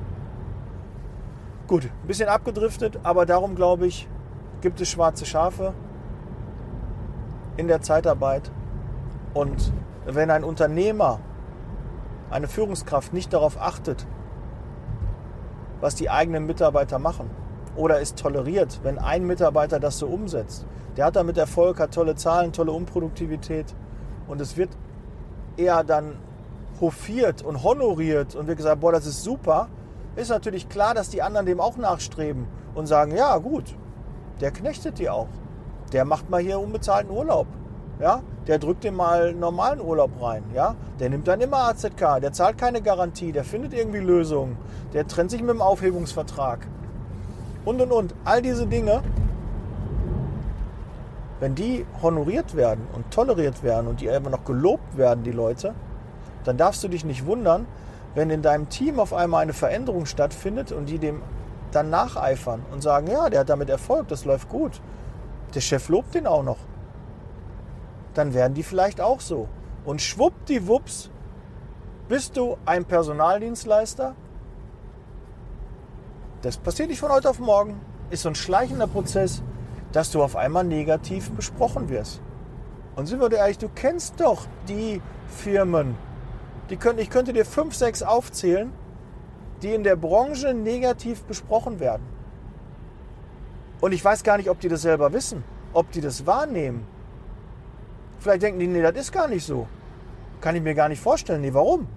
Gut, 1.68 1.86
ein 1.86 2.08
bisschen 2.08 2.28
abgedriftet, 2.28 3.00
aber 3.04 3.26
darum 3.26 3.56
glaube 3.56 3.88
ich, 3.88 4.08
gibt 4.62 4.82
es 4.82 4.90
schwarze 4.90 5.26
Schafe 5.26 5.74
in 7.56 7.68
der 7.68 7.82
Zeitarbeit. 7.82 8.52
Und 9.34 9.72
wenn 10.06 10.30
ein 10.30 10.44
Unternehmer, 10.44 11.20
eine 12.30 12.48
Führungskraft 12.48 13.14
nicht 13.14 13.34
darauf 13.34 13.60
achtet, 13.60 14.06
was 15.82 15.96
die 15.96 16.10
eigenen 16.10 16.46
Mitarbeiter 16.46 17.00
machen, 17.00 17.30
oder 17.76 18.02
es 18.02 18.16
toleriert, 18.16 18.80
wenn 18.84 19.00
ein 19.00 19.26
Mitarbeiter 19.26 19.80
das 19.80 20.00
so 20.00 20.08
umsetzt. 20.08 20.66
Der 20.96 21.06
hat 21.06 21.16
damit 21.16 21.38
Erfolg, 21.38 21.80
hat 21.80 21.94
tolle 21.94 22.16
Zahlen, 22.16 22.54
tolle 22.54 22.72
Unproduktivität 22.72 23.74
und 24.28 24.40
es 24.42 24.58
wird 24.58 24.70
eher 25.58 25.84
dann 25.84 26.18
hofiert 26.80 27.42
und 27.42 27.64
honoriert 27.64 28.36
und 28.36 28.48
wird 28.48 28.58
gesagt, 28.58 28.82
boah, 28.82 28.92
das 28.92 29.06
ist 29.06 29.24
super, 29.24 29.70
ist 30.16 30.30
natürlich 30.30 30.70
klar, 30.70 30.94
dass 30.94 31.10
die 31.10 31.22
anderen 31.22 31.46
dem 31.46 31.60
auch 31.60 31.78
nachstreben 31.78 32.48
und 32.76 32.88
sagen, 32.88 33.16
ja 33.16 33.38
gut, 33.38 33.76
der 34.42 34.52
knechtet 34.52 35.00
die 35.00 35.10
auch. 35.10 35.30
Der 35.92 36.06
macht 36.06 36.30
mal 36.30 36.42
hier 36.42 36.60
unbezahlten 36.60 37.12
Urlaub. 37.12 37.48
Ja, 38.00 38.22
der 38.48 38.60
drückt 38.60 38.84
dem 38.84 38.96
mal 38.96 39.34
normalen 39.34 39.80
Urlaub 39.80 40.12
rein. 40.22 40.44
Ja, 40.54 40.76
der 41.00 41.10
nimmt 41.10 41.28
dann 41.28 41.42
immer 41.42 41.58
AZK, 41.70 42.20
der 42.22 42.34
zahlt 42.34 42.58
keine 42.58 42.82
Garantie, 42.82 43.32
der 43.32 43.44
findet 43.44 43.74
irgendwie 43.74 44.00
Lösungen, 44.00 44.58
der 44.94 45.08
trennt 45.08 45.32
sich 45.32 45.42
mit 45.42 45.52
dem 45.52 45.62
Aufhebungsvertrag 45.62 46.68
und 47.66 47.82
und 47.82 47.92
und. 47.92 48.16
All 48.26 48.42
diese 48.42 48.68
Dinge, 48.68 49.02
wenn 51.40 51.56
die 51.56 51.86
honoriert 52.02 52.56
werden 52.56 52.88
und 52.94 53.12
toleriert 53.12 53.64
werden 53.64 53.88
und 53.88 54.02
die 54.02 54.08
immer 54.08 54.30
noch 54.30 54.46
gelobt 54.46 54.98
werden, 54.98 55.24
die 55.24 55.32
Leute, 55.32 55.74
dann 56.44 56.58
darfst 56.58 56.84
du 56.84 56.88
dich 56.88 57.06
nicht 57.06 57.26
wundern, 57.26 57.66
wenn 58.16 58.30
in 58.30 58.42
deinem 58.42 58.70
Team 58.70 59.00
auf 59.00 59.14
einmal 59.14 59.42
eine 59.42 59.54
Veränderung 59.54 60.06
stattfindet 60.06 60.72
und 60.72 60.88
die 60.88 61.00
dem 61.00 61.22
dann 61.72 61.90
nacheifern 61.90 62.62
und 62.72 62.84
sagen, 62.84 63.08
ja, 63.08 63.30
der 63.30 63.42
hat 63.42 63.50
damit 63.50 63.70
Erfolg, 63.70 64.08
das 64.08 64.26
läuft 64.26 64.50
gut. 64.50 64.80
Der 65.56 65.62
Chef 65.62 65.90
lobt 65.90 66.14
den 66.14 66.28
auch 66.28 66.44
noch. 66.44 66.58
Dann 68.14 68.34
werden 68.34 68.54
die 68.54 68.64
vielleicht 68.64 69.02
auch 69.02 69.20
so. 69.20 69.48
Und 69.86 70.02
schwuppdiwupps 70.02 71.10
bist 72.08 72.38
du 72.38 72.58
ein 72.66 72.86
Personaldienstleister, 72.86 74.16
das 76.44 76.58
passiert 76.58 76.90
nicht 76.90 77.00
von 77.00 77.10
heute 77.10 77.30
auf 77.30 77.40
morgen. 77.40 77.80
Ist 78.10 78.24
so 78.24 78.30
ein 78.30 78.36
schleichender 78.36 78.86
Prozess, 78.86 79.42
dass 79.94 80.12
du 80.12 80.22
auf 80.22 80.36
einmal 80.36 80.66
negativ 80.66 81.32
besprochen 81.32 81.88
wirst. 81.88 82.22
Und 82.98 83.06
sind 83.06 83.22
wir 83.22 83.30
dir 83.30 83.38
ehrlich, 83.38 83.58
du 83.58 83.70
kennst 83.74 84.20
doch 84.20 84.46
die 84.68 85.02
Firmen. 85.26 85.96
Die 86.70 86.76
können, 86.76 87.00
ich 87.00 87.10
könnte 87.10 87.32
dir 87.32 87.46
fünf, 87.46 87.76
sechs 87.76 88.04
aufzählen, 88.04 88.74
die 89.62 89.74
in 89.74 89.84
der 89.84 89.96
Branche 89.96 90.54
negativ 90.54 91.24
besprochen 91.24 91.80
werden. 91.80 92.04
Und 93.80 93.94
ich 93.94 94.04
weiß 94.04 94.24
gar 94.24 94.36
nicht, 94.36 94.50
ob 94.50 94.60
die 94.60 94.68
das 94.68 94.82
selber 94.82 95.14
wissen, 95.14 95.46
ob 95.72 95.92
die 95.92 96.02
das 96.02 96.26
wahrnehmen. 96.26 96.86
Vielleicht 98.24 98.44
denken 98.44 98.60
die, 98.62 98.68
nee, 98.68 98.82
das 98.82 98.96
ist 98.96 99.12
gar 99.12 99.28
nicht 99.28 99.46
so. 99.46 99.68
Kann 100.40 100.56
ich 100.56 100.62
mir 100.62 100.74
gar 100.74 100.88
nicht 100.88 101.02
vorstellen. 101.02 101.42
Nee, 101.42 101.54
warum? 101.54 101.90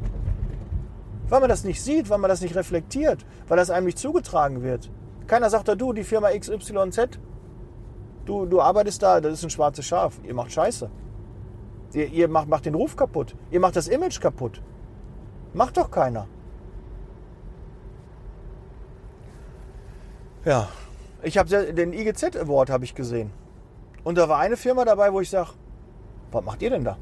Weil 1.29 1.39
man 1.39 1.49
das 1.49 1.63
nicht 1.63 1.81
sieht, 1.81 2.11
weil 2.11 2.19
man 2.19 2.29
das 2.29 2.41
nicht 2.41 2.57
reflektiert, 2.57 3.25
weil 3.47 3.57
das 3.57 3.71
einem 3.71 3.87
nicht 3.87 3.97
zugetragen 3.97 4.61
wird. 4.65 4.91
Keiner 5.29 5.51
sagt 5.51 5.69
da, 5.69 5.77
du, 5.77 5.93
die 5.93 6.03
Firma 6.03 6.31
XYZ, 6.37 7.21
du, 8.25 8.45
du 8.47 8.61
arbeitest 8.61 9.05
da, 9.05 9.21
das 9.21 9.35
ist 9.35 9.45
ein 9.45 9.51
schwarzes 9.51 9.87
Schaf, 9.87 10.19
ihr 10.25 10.35
macht 10.35 10.51
Scheiße. 10.51 10.91
Ihr, 11.93 12.09
ihr 12.09 12.27
macht, 12.27 12.49
macht 12.49 12.67
den 12.67 12.75
Ruf 12.75 12.97
kaputt, 12.97 13.37
ihr 13.53 13.61
macht 13.61 13.77
das 13.77 13.87
Image 13.87 14.21
kaputt. 14.21 14.61
Macht 15.55 15.77
doch 15.77 15.93
keiner. 15.93 16.27
Ja, 20.45 20.69
ich 21.23 21.39
habe 21.39 21.73
den 21.73 21.93
IGZ 21.93 22.37
Award 22.37 22.71
habe 22.71 22.85
ich 22.85 22.97
gesehen. 22.97 23.31
Und 24.03 24.19
da 24.19 24.29
war 24.29 24.39
eine 24.39 24.57
Firma 24.57 24.85
dabei, 24.85 25.13
wo 25.13 25.21
ich 25.21 25.31
sage, 25.31 25.51
was 26.33 26.45
macht 26.45 26.63
ihr 26.63 26.71
denn 26.71 26.85
da? 26.85 26.97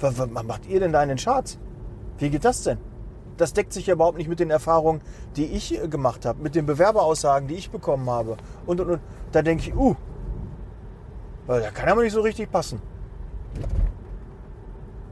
Was, 0.00 0.18
was 0.18 0.44
macht 0.44 0.66
ihr 0.66 0.80
denn 0.80 0.92
da 0.92 1.02
in 1.02 1.08
den 1.08 1.18
Charts? 1.18 1.58
Wie 2.18 2.30
geht 2.30 2.44
das 2.44 2.62
denn? 2.62 2.78
Das 3.36 3.52
deckt 3.52 3.72
sich 3.72 3.86
ja 3.86 3.94
überhaupt 3.94 4.18
nicht 4.18 4.28
mit 4.28 4.40
den 4.40 4.50
Erfahrungen, 4.50 5.00
die 5.36 5.46
ich 5.46 5.80
äh, 5.80 5.88
gemacht 5.88 6.26
habe, 6.26 6.42
mit 6.42 6.54
den 6.54 6.66
Bewerberaussagen, 6.66 7.48
die 7.48 7.54
ich 7.54 7.70
bekommen 7.70 8.10
habe. 8.10 8.36
Und, 8.66 8.80
und, 8.80 8.90
und. 8.90 9.00
Da 9.30 9.42
denke 9.42 9.68
ich, 9.68 9.76
uh, 9.76 9.94
da 11.46 11.70
kann 11.70 11.88
aber 11.88 12.02
nicht 12.02 12.12
so 12.12 12.20
richtig 12.20 12.50
passen. 12.50 12.82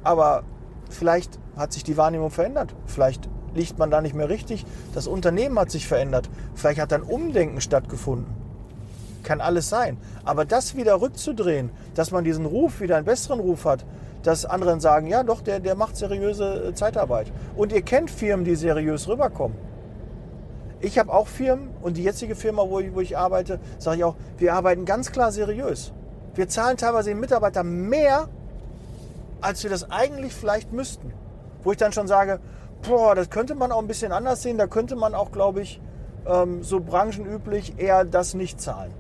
Aber 0.03 0.42
vielleicht 0.90 1.38
hat 1.57 1.73
sich 1.73 1.85
die 1.85 1.97
Wahrnehmung 1.97 2.31
verändert. 2.31 2.75
Vielleicht 2.87 3.29
liegt 3.55 3.79
man 3.79 3.90
da 3.90 4.01
nicht 4.01 4.14
mehr 4.14 4.29
richtig. 4.29 4.66
Das 4.95 5.07
Unternehmen 5.07 5.59
hat 5.59 5.71
sich 5.71 5.87
verändert. 5.87 6.29
Vielleicht 6.55 6.81
hat 6.81 6.92
ein 6.92 7.03
Umdenken 7.03 7.61
stattgefunden. 7.61 8.46
Kann 9.27 9.41
alles 9.41 9.69
sein. 9.69 9.99
Aber 10.25 10.45
das 10.45 10.77
wieder 10.77 11.01
rückzudrehen, 11.01 11.71
dass 11.97 12.12
man 12.12 12.23
diesen 12.23 12.47
Ruf, 12.47 12.81
wieder 12.81 12.97
einen 12.97 13.07
besseren 13.07 13.41
Ruf 13.41 13.65
hat, 13.65 13.85
dass 14.23 14.45
andere 14.45 14.81
sagen, 14.81 15.09
ja 15.09 15.25
doch, 15.25 15.41
der, 15.41 15.59
der 15.59 15.75
macht 15.75 15.97
seriöse 15.97 16.69
äh, 16.69 16.75
Zeitarbeit. 16.75 17.33
Und 17.57 17.73
ihr 17.73 17.83
kennt 17.83 18.09
Firmen, 18.09 18.45
die 18.45 18.55
seriös 18.55 19.09
rüberkommen. 19.09 19.59
Ich 20.79 20.97
habe 20.97 21.12
auch 21.12 21.27
Firmen 21.27 21.71
und 21.83 21.97
die 21.97 22.05
jetzige 22.05 22.37
Firma, 22.37 22.62
wo 22.69 22.79
ich, 22.79 22.95
wo 22.95 23.01
ich 23.01 23.19
arbeite, 23.19 23.59
sage 23.79 23.97
ich 23.97 24.05
auch, 24.05 24.15
wir 24.39 24.55
arbeiten 24.55 24.85
ganz 24.85 25.11
klar 25.11 25.33
seriös. 25.33 25.93
Wir 26.37 26.49
zahlen 26.49 26.77
teilweise 26.77 27.11
den 27.11 27.19
Mitarbeitern 27.19 27.89
mehr, 27.89 28.29
als 29.41 29.65
wir 29.65 29.71
das 29.71 29.91
eigentlich 29.91 30.35
vielleicht 30.35 30.73
müssten. 30.73 31.12
Wo 31.65 31.73
ich 31.73 31.79
dann 31.79 31.93
schon 31.93 32.07
sage, 32.07 32.39
boah, 32.87 33.17
das 33.17 33.29
könnte 33.29 33.57
man 33.57 33.73
auch 33.73 33.81
ein 33.81 33.89
bisschen 33.89 34.12
anders 34.12 34.45
sehen. 34.45 34.57
Da 34.57 34.69
könnte 34.69 34.95
man 34.95 35.17
auch, 35.17 35.33
glaube 35.33 35.62
ich, 35.62 35.81
ähm, 36.27 36.62
so 36.62 36.79
branchenüblich 36.79 37.81
eher 37.81 38.05
das 38.05 38.35
nicht 38.35 38.61
zahlen. 38.61 38.93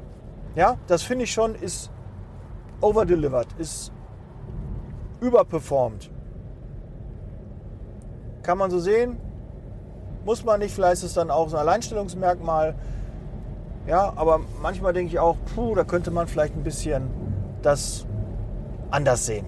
Ja, 0.56 0.78
das 0.86 1.02
finde 1.02 1.24
ich 1.24 1.32
schon, 1.32 1.54
ist 1.54 1.90
overdelivered, 2.80 3.46
ist 3.58 3.92
überperformt. 5.20 6.10
Kann 8.42 8.56
man 8.56 8.70
so 8.70 8.78
sehen, 8.78 9.18
muss 10.24 10.44
man 10.44 10.60
nicht, 10.60 10.74
vielleicht 10.74 10.94
ist 10.94 11.04
es 11.04 11.14
dann 11.14 11.30
auch 11.30 11.50
so 11.50 11.56
ein 11.56 11.60
Alleinstellungsmerkmal. 11.60 12.74
Ja, 13.86 14.14
aber 14.16 14.40
manchmal 14.62 14.94
denke 14.94 15.12
ich 15.12 15.18
auch, 15.18 15.36
puh, 15.54 15.74
da 15.74 15.84
könnte 15.84 16.10
man 16.10 16.26
vielleicht 16.26 16.56
ein 16.56 16.62
bisschen 16.62 17.10
das 17.60 18.06
anders 18.90 19.26
sehen. 19.26 19.46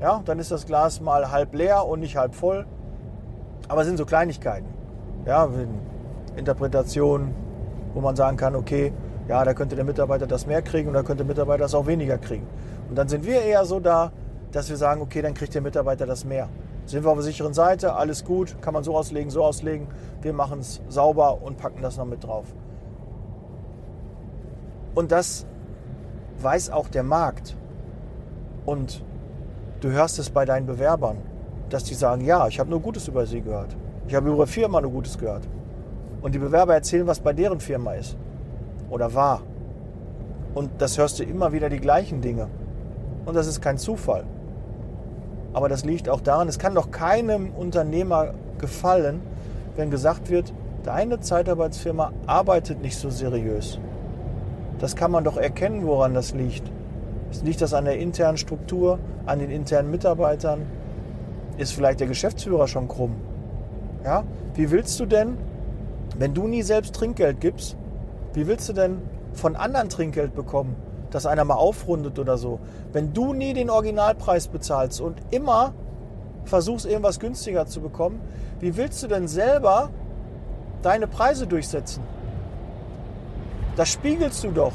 Ja, 0.00 0.22
dann 0.24 0.38
ist 0.38 0.52
das 0.52 0.66
Glas 0.66 1.00
mal 1.00 1.32
halb 1.32 1.52
leer 1.52 1.84
und 1.84 2.00
nicht 2.00 2.16
halb 2.16 2.34
voll. 2.34 2.64
Aber 3.68 3.80
es 3.80 3.88
sind 3.88 3.96
so 3.96 4.06
Kleinigkeiten. 4.06 4.68
Ja, 5.26 5.48
Interpretationen, 6.36 7.34
wo 7.92 8.00
man 8.00 8.14
sagen 8.16 8.36
kann, 8.36 8.54
okay, 8.56 8.92
ja, 9.28 9.44
da 9.44 9.54
könnte 9.54 9.76
der 9.76 9.84
Mitarbeiter 9.84 10.26
das 10.26 10.46
mehr 10.46 10.62
kriegen 10.62 10.88
und 10.88 10.94
da 10.94 11.02
könnte 11.02 11.24
der 11.24 11.26
Mitarbeiter 11.26 11.62
das 11.62 11.74
auch 11.74 11.86
weniger 11.86 12.18
kriegen. 12.18 12.46
Und 12.88 12.96
dann 12.96 13.08
sind 13.08 13.24
wir 13.24 13.42
eher 13.42 13.64
so 13.64 13.78
da, 13.78 14.12
dass 14.50 14.68
wir 14.68 14.76
sagen, 14.76 15.00
okay, 15.00 15.22
dann 15.22 15.34
kriegt 15.34 15.54
der 15.54 15.62
Mitarbeiter 15.62 16.06
das 16.06 16.24
mehr. 16.24 16.48
Sind 16.84 17.04
wir 17.04 17.10
auf 17.10 17.16
der 17.16 17.24
sicheren 17.24 17.54
Seite, 17.54 17.94
alles 17.94 18.24
gut, 18.24 18.60
kann 18.60 18.74
man 18.74 18.82
so 18.82 18.96
auslegen, 18.96 19.30
so 19.30 19.44
auslegen. 19.44 19.86
Wir 20.20 20.32
machen 20.32 20.58
es 20.58 20.82
sauber 20.88 21.40
und 21.42 21.56
packen 21.56 21.80
das 21.80 21.96
noch 21.96 22.04
mit 22.04 22.24
drauf. 22.24 22.46
Und 24.94 25.12
das 25.12 25.46
weiß 26.40 26.70
auch 26.70 26.88
der 26.88 27.04
Markt. 27.04 27.56
Und 28.66 29.04
du 29.80 29.90
hörst 29.90 30.18
es 30.18 30.30
bei 30.30 30.44
deinen 30.44 30.66
Bewerbern, 30.66 31.18
dass 31.70 31.84
die 31.84 31.94
sagen, 31.94 32.24
ja, 32.24 32.48
ich 32.48 32.58
habe 32.58 32.68
nur 32.68 32.80
Gutes 32.80 33.08
über 33.08 33.24
sie 33.26 33.40
gehört. 33.40 33.76
Ich 34.08 34.14
habe 34.14 34.30
über 34.30 34.46
Firma 34.46 34.80
nur 34.80 34.90
Gutes 34.90 35.16
gehört. 35.16 35.48
Und 36.20 36.34
die 36.34 36.38
Bewerber 36.38 36.74
erzählen, 36.74 37.06
was 37.06 37.20
bei 37.20 37.32
deren 37.32 37.60
Firma 37.60 37.94
ist 37.94 38.16
oder 38.92 39.14
war. 39.14 39.42
Und 40.54 40.70
das 40.78 40.98
hörst 40.98 41.18
du 41.18 41.24
immer 41.24 41.52
wieder 41.52 41.68
die 41.70 41.80
gleichen 41.80 42.20
Dinge. 42.20 42.48
Und 43.24 43.34
das 43.34 43.46
ist 43.46 43.60
kein 43.60 43.78
Zufall. 43.78 44.24
Aber 45.54 45.68
das 45.68 45.84
liegt 45.84 46.08
auch 46.08 46.20
daran, 46.20 46.48
es 46.48 46.58
kann 46.58 46.74
doch 46.74 46.90
keinem 46.90 47.50
Unternehmer 47.50 48.34
gefallen, 48.58 49.20
wenn 49.76 49.90
gesagt 49.90 50.30
wird, 50.30 50.52
deine 50.84 51.20
Zeitarbeitsfirma 51.20 52.12
arbeitet 52.26 52.82
nicht 52.82 52.96
so 52.96 53.10
seriös. 53.10 53.78
Das 54.78 54.96
kann 54.96 55.10
man 55.10 55.24
doch 55.24 55.36
erkennen, 55.36 55.86
woran 55.86 56.14
das 56.14 56.34
liegt. 56.34 56.70
Liegt 57.44 57.62
das 57.62 57.72
an 57.72 57.86
der 57.86 57.98
internen 57.98 58.36
Struktur, 58.36 58.98
an 59.24 59.38
den 59.38 59.50
internen 59.50 59.90
Mitarbeitern? 59.90 60.62
Ist 61.56 61.72
vielleicht 61.72 62.00
der 62.00 62.08
Geschäftsführer 62.08 62.68
schon 62.68 62.88
krumm? 62.88 63.14
Ja? 64.04 64.24
Wie 64.54 64.70
willst 64.70 64.98
du 65.00 65.06
denn, 65.06 65.38
wenn 66.18 66.34
du 66.34 66.46
nie 66.46 66.62
selbst 66.62 66.94
Trinkgeld 66.94 67.40
gibst, 67.40 67.76
wie 68.34 68.46
willst 68.46 68.68
du 68.68 68.72
denn 68.72 69.02
von 69.32 69.56
anderen 69.56 69.88
Trinkgeld 69.88 70.34
bekommen? 70.34 70.76
dass 71.12 71.26
einer 71.26 71.44
mal 71.44 71.54
aufrundet 71.54 72.18
oder 72.18 72.38
so. 72.38 72.58
Wenn 72.92 73.12
du 73.12 73.34
nie 73.34 73.52
den 73.52 73.70
Originalpreis 73.70 74.48
bezahlst 74.48 75.00
und 75.00 75.20
immer 75.30 75.74
versuchst, 76.44 76.86
irgendwas 76.86 77.20
günstiger 77.20 77.66
zu 77.66 77.80
bekommen, 77.80 78.20
wie 78.60 78.76
willst 78.76 79.02
du 79.02 79.08
denn 79.08 79.28
selber 79.28 79.90
deine 80.82 81.06
Preise 81.06 81.46
durchsetzen? 81.46 82.02
Das 83.76 83.90
spiegelst 83.90 84.42
du 84.42 84.50
doch. 84.50 84.72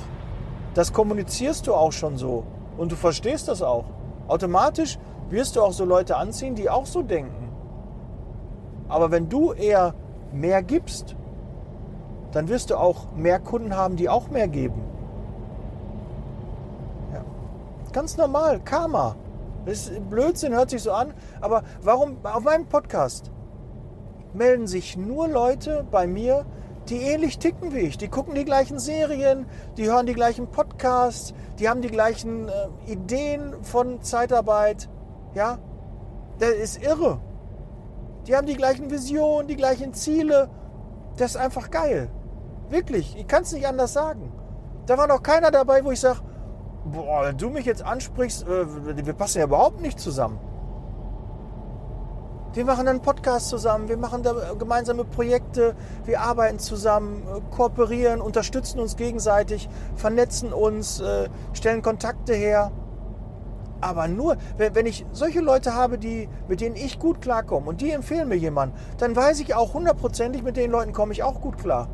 Das 0.73 0.93
kommunizierst 0.93 1.67
du 1.67 1.73
auch 1.73 1.91
schon 1.91 2.17
so. 2.17 2.43
Und 2.77 2.91
du 2.91 2.95
verstehst 2.95 3.47
das 3.47 3.61
auch. 3.61 3.85
Automatisch 4.27 4.99
wirst 5.29 5.55
du 5.55 5.61
auch 5.61 5.73
so 5.73 5.85
Leute 5.85 6.17
anziehen, 6.17 6.55
die 6.55 6.69
auch 6.69 6.85
so 6.85 7.01
denken. 7.01 7.49
Aber 8.87 9.11
wenn 9.11 9.27
du 9.27 9.53
eher 9.53 9.95
mehr 10.31 10.61
gibst, 10.61 11.15
dann 12.31 12.47
wirst 12.49 12.69
du 12.69 12.77
auch 12.77 13.11
mehr 13.15 13.39
Kunden 13.39 13.75
haben, 13.75 13.95
die 13.95 14.09
auch 14.09 14.29
mehr 14.29 14.47
geben. 14.47 14.81
Ganz 17.97 18.15
normal, 18.15 18.59
Karma. 18.59 19.15
Das 19.65 19.87
ist 19.87 20.09
Blödsinn, 20.09 20.53
hört 20.53 20.69
sich 20.69 20.83
so 20.83 20.91
an. 20.91 21.15
Aber 21.41 21.63
warum 21.81 22.17
auf 22.23 22.43
meinem 22.43 22.67
Podcast 22.67 23.31
melden 24.33 24.67
sich 24.67 24.95
nur 24.95 25.27
Leute 25.27 25.83
bei 25.89 26.05
mir, 26.05 26.45
die 26.89 26.97
ähnlich 26.97 27.39
ticken 27.39 27.73
wie 27.73 27.79
ich. 27.79 27.97
Die 27.97 28.07
gucken 28.07 28.35
die 28.35 28.45
gleichen 28.45 28.77
Serien, 28.77 29.45
die 29.77 29.85
hören 29.85 30.05
die 30.05 30.13
gleichen 30.13 30.47
Podcasts, 30.47 31.33
die 31.59 31.67
haben 31.67 31.81
die 31.81 31.89
gleichen 31.89 32.49
äh, 32.49 32.91
Ideen 32.91 33.55
von 33.63 34.01
Zeitarbeit. 34.03 34.89
Ja, 35.33 35.57
das 36.39 36.51
ist 36.51 36.83
irre. 36.83 37.19
Die 38.27 38.35
haben 38.35 38.45
die 38.45 38.55
gleichen 38.55 38.91
Visionen, 38.91 39.47
die 39.47 39.55
gleichen 39.55 39.93
Ziele. 39.93 40.49
Das 41.17 41.31
ist 41.31 41.37
einfach 41.37 41.71
geil. 41.71 42.09
Wirklich, 42.69 43.15
ich 43.17 43.27
kann 43.27 43.43
es 43.43 43.53
nicht 43.53 43.65
anders 43.65 43.93
sagen. 43.93 44.31
Da 44.85 44.97
war 44.97 45.07
noch 45.07 45.23
keiner 45.23 45.51
dabei, 45.51 45.83
wo 45.83 45.91
ich 45.91 45.99
sage, 45.99 46.19
boah, 46.85 47.25
wenn 47.25 47.37
du 47.37 47.49
mich 47.49 47.65
jetzt 47.65 47.83
ansprichst, 47.83 48.47
äh, 48.47 49.05
wir 49.05 49.13
passen 49.13 49.39
ja 49.39 49.45
überhaupt 49.45 49.81
nicht 49.81 49.99
zusammen. 49.99 50.39
Wir 52.53 52.65
machen 52.65 52.87
einen 52.87 53.01
Podcast 53.01 53.49
zusammen, 53.49 53.87
wir 53.87 53.97
machen 53.97 54.23
da 54.23 54.33
gemeinsame 54.57 55.05
Projekte, 55.05 55.75
wir 56.05 56.21
arbeiten 56.21 56.59
zusammen, 56.59 57.23
äh, 57.27 57.55
kooperieren, 57.55 58.19
unterstützen 58.19 58.79
uns 58.79 58.95
gegenseitig, 58.95 59.69
vernetzen 59.95 60.51
uns, 60.51 60.99
äh, 60.99 61.29
stellen 61.53 61.81
Kontakte 61.81 62.33
her. 62.33 62.71
Aber 63.79 64.07
nur, 64.07 64.37
wenn 64.57 64.87
ich 64.87 65.05
solche 65.11 65.39
Leute 65.39 65.75
habe, 65.75 65.99
die, 65.99 66.27
mit 66.47 66.61
denen 66.61 66.75
ich 66.75 66.97
gut 66.97 67.21
klarkomme 67.21 67.67
und 67.69 67.79
die 67.79 67.91
empfehlen 67.91 68.27
mir 68.27 68.35
jemanden, 68.35 68.75
dann 68.97 69.15
weiß 69.15 69.39
ich 69.39 69.53
auch 69.53 69.75
hundertprozentig, 69.75 70.41
mit 70.41 70.57
den 70.57 70.71
Leuten 70.71 70.93
komme 70.93 71.13
ich 71.13 71.21
auch 71.21 71.41
gut 71.41 71.59
klar. 71.59 71.87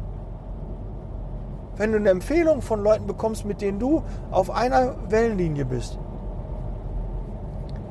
Wenn 1.76 1.92
du 1.92 1.98
eine 1.98 2.12
Empfehlung 2.12 2.62
von 2.62 2.84
Leuten 2.84 3.08
bekommst, 3.08 3.46
mit 3.46 3.62
denen 3.62 3.80
du 3.80 4.04
auf 4.30 4.52
einer 4.52 4.96
Wellenlinie 5.10 5.66
bist, 5.66 5.98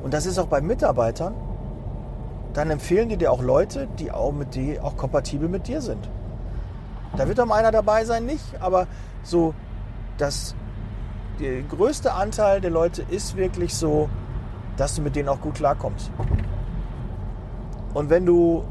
und 0.03 0.13
das 0.13 0.25
ist 0.25 0.37
auch 0.37 0.47
bei 0.47 0.61
Mitarbeitern, 0.61 1.33
dann 2.53 2.69
empfehlen 2.69 3.09
die 3.09 3.17
dir 3.17 3.31
auch 3.31 3.41
Leute, 3.41 3.87
die 3.99 4.11
auch, 4.11 4.31
mit 4.31 4.55
die 4.55 4.79
auch 4.79 4.95
kompatibel 4.95 5.49
mit 5.49 5.67
dir 5.67 5.81
sind. 5.81 6.09
Da 7.15 7.27
wird 7.27 7.37
mal 7.45 7.55
einer 7.55 7.71
dabei 7.71 8.05
sein, 8.05 8.25
nicht, 8.25 8.61
aber 8.61 8.87
so, 9.23 9.53
dass 10.17 10.55
der 11.39 11.61
größte 11.63 12.13
Anteil 12.13 12.61
der 12.61 12.71
Leute 12.71 13.03
ist 13.09 13.35
wirklich 13.35 13.75
so, 13.75 14.09
dass 14.77 14.95
du 14.95 15.01
mit 15.01 15.15
denen 15.15 15.29
auch 15.29 15.41
gut 15.41 15.55
klarkommst. 15.55 16.11
Und 17.93 18.09
wenn 18.09 18.25
du 18.25 18.63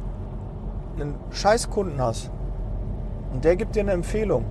einen 0.97 1.15
scheiß 1.31 1.71
Kunden 1.71 2.01
hast 2.01 2.31
und 3.33 3.45
der 3.45 3.57
gibt 3.57 3.77
dir 3.77 3.81
eine 3.81 3.93
Empfehlung 3.93 4.45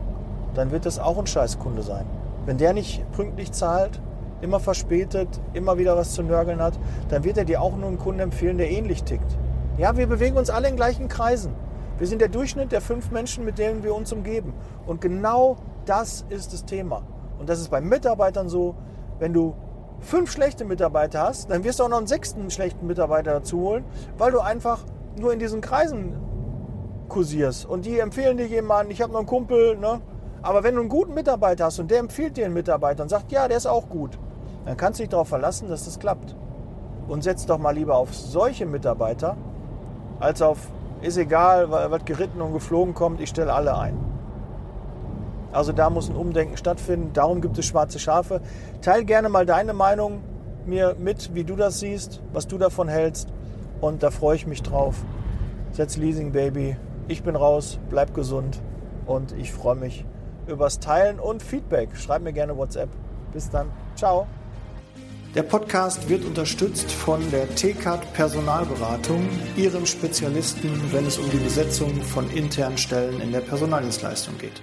dann 0.53 0.71
wird 0.71 0.85
das 0.85 0.99
auch 0.99 1.17
ein 1.17 1.27
Scheißkunde 1.27 1.81
sein. 1.81 2.05
Wenn 2.45 2.57
der 2.57 2.73
nicht 2.73 3.09
pünktlich 3.11 3.51
zahlt, 3.51 4.01
immer 4.41 4.59
verspätet, 4.59 5.27
immer 5.53 5.77
wieder 5.77 5.95
was 5.95 6.13
zu 6.13 6.23
nörgeln 6.23 6.61
hat, 6.61 6.77
dann 7.09 7.23
wird 7.23 7.37
er 7.37 7.45
dir 7.45 7.61
auch 7.61 7.75
nur 7.75 7.87
einen 7.87 7.99
Kunden 7.99 8.21
empfehlen, 8.21 8.57
der 8.57 8.71
ähnlich 8.71 9.03
tickt. 9.03 9.37
Ja, 9.77 9.95
wir 9.95 10.07
bewegen 10.07 10.37
uns 10.37 10.49
alle 10.49 10.67
in 10.67 10.75
gleichen 10.75 11.07
Kreisen. 11.07 11.53
Wir 11.97 12.07
sind 12.07 12.19
der 12.19 12.29
Durchschnitt 12.29 12.71
der 12.71 12.81
fünf 12.81 13.11
Menschen, 13.11 13.45
mit 13.45 13.59
denen 13.59 13.83
wir 13.83 13.93
uns 13.93 14.11
umgeben. 14.11 14.53
Und 14.87 15.01
genau 15.01 15.57
das 15.85 16.25
ist 16.29 16.51
das 16.51 16.65
Thema. 16.65 17.03
Und 17.39 17.47
das 17.47 17.59
ist 17.59 17.69
bei 17.69 17.81
Mitarbeitern 17.81 18.49
so, 18.49 18.75
wenn 19.19 19.33
du 19.33 19.55
fünf 19.99 20.31
schlechte 20.31 20.65
Mitarbeiter 20.65 21.21
hast, 21.21 21.51
dann 21.51 21.63
wirst 21.63 21.79
du 21.79 21.83
auch 21.83 21.89
noch 21.89 21.99
einen 21.99 22.07
sechsten 22.07 22.49
schlechten 22.49 22.87
Mitarbeiter 22.87 23.33
dazu 23.33 23.59
holen, 23.59 23.85
weil 24.17 24.31
du 24.31 24.39
einfach 24.39 24.79
nur 25.19 25.31
in 25.31 25.39
diesen 25.39 25.61
Kreisen 25.61 26.15
kursierst. 27.07 27.65
Und 27.65 27.85
die 27.85 27.99
empfehlen 27.99 28.37
dir 28.37 28.47
jemanden, 28.47 28.91
ich 28.91 29.01
habe 29.01 29.13
noch 29.13 29.19
einen 29.19 29.27
Kumpel, 29.27 29.77
ne? 29.77 30.01
Aber 30.43 30.63
wenn 30.63 30.75
du 30.75 30.81
einen 30.81 30.89
guten 30.89 31.13
Mitarbeiter 31.13 31.65
hast 31.65 31.79
und 31.79 31.91
der 31.91 31.99
empfiehlt 31.99 32.37
dir 32.37 32.45
einen 32.45 32.53
Mitarbeiter 32.53 33.03
und 33.03 33.09
sagt, 33.09 33.31
ja, 33.31 33.47
der 33.47 33.57
ist 33.57 33.67
auch 33.67 33.89
gut, 33.89 34.17
dann 34.65 34.77
kannst 34.77 34.99
du 34.99 35.03
dich 35.03 35.09
darauf 35.09 35.27
verlassen, 35.27 35.69
dass 35.69 35.85
das 35.85 35.99
klappt. 35.99 36.35
Und 37.07 37.23
setz 37.23 37.45
doch 37.45 37.57
mal 37.57 37.71
lieber 37.71 37.97
auf 37.97 38.13
solche 38.13 38.65
Mitarbeiter, 38.65 39.37
als 40.19 40.41
auf, 40.41 40.57
ist 41.01 41.17
egal, 41.17 41.69
was 41.71 42.05
geritten 42.05 42.41
und 42.41 42.53
geflogen 42.53 42.93
kommt, 42.93 43.21
ich 43.21 43.29
stelle 43.29 43.53
alle 43.53 43.77
ein. 43.77 43.97
Also 45.51 45.73
da 45.73 45.89
muss 45.89 46.09
ein 46.09 46.15
Umdenken 46.15 46.57
stattfinden. 46.57 47.11
Darum 47.13 47.41
gibt 47.41 47.57
es 47.57 47.65
schwarze 47.65 47.99
Schafe. 47.99 48.41
Teil 48.81 49.03
gerne 49.03 49.29
mal 49.29 49.45
deine 49.45 49.73
Meinung 49.73 50.21
mir 50.65 50.95
mit, 50.97 51.33
wie 51.33 51.43
du 51.43 51.55
das 51.55 51.79
siehst, 51.79 52.21
was 52.31 52.47
du 52.47 52.57
davon 52.57 52.87
hältst. 52.87 53.29
Und 53.81 54.03
da 54.03 54.11
freue 54.11 54.35
ich 54.35 54.47
mich 54.47 54.61
drauf. 54.61 55.03
Setz 55.71 55.97
Leasing 55.97 56.31
Baby. 56.31 56.77
Ich 57.07 57.23
bin 57.23 57.35
raus, 57.35 57.79
bleib 57.89 58.13
gesund 58.13 58.61
und 59.05 59.33
ich 59.33 59.51
freue 59.51 59.75
mich 59.75 60.05
übers 60.47 60.79
Teilen 60.79 61.19
und 61.19 61.41
Feedback. 61.41 61.89
Schreib 61.95 62.21
mir 62.21 62.33
gerne 62.33 62.55
WhatsApp. 62.55 62.89
Bis 63.33 63.49
dann. 63.49 63.69
Ciao. 63.95 64.27
Der 65.33 65.43
Podcast 65.43 66.09
wird 66.09 66.25
unterstützt 66.25 66.91
von 66.91 67.21
der 67.31 67.47
TCAT 67.55 68.13
Personalberatung, 68.13 69.29
ihrem 69.55 69.85
Spezialisten, 69.85 70.69
wenn 70.91 71.05
es 71.05 71.17
um 71.17 71.29
die 71.29 71.37
Besetzung 71.37 72.01
von 72.01 72.29
internen 72.31 72.77
Stellen 72.77 73.21
in 73.21 73.31
der 73.31 73.39
Personaldienstleistung 73.39 74.37
geht. 74.37 74.61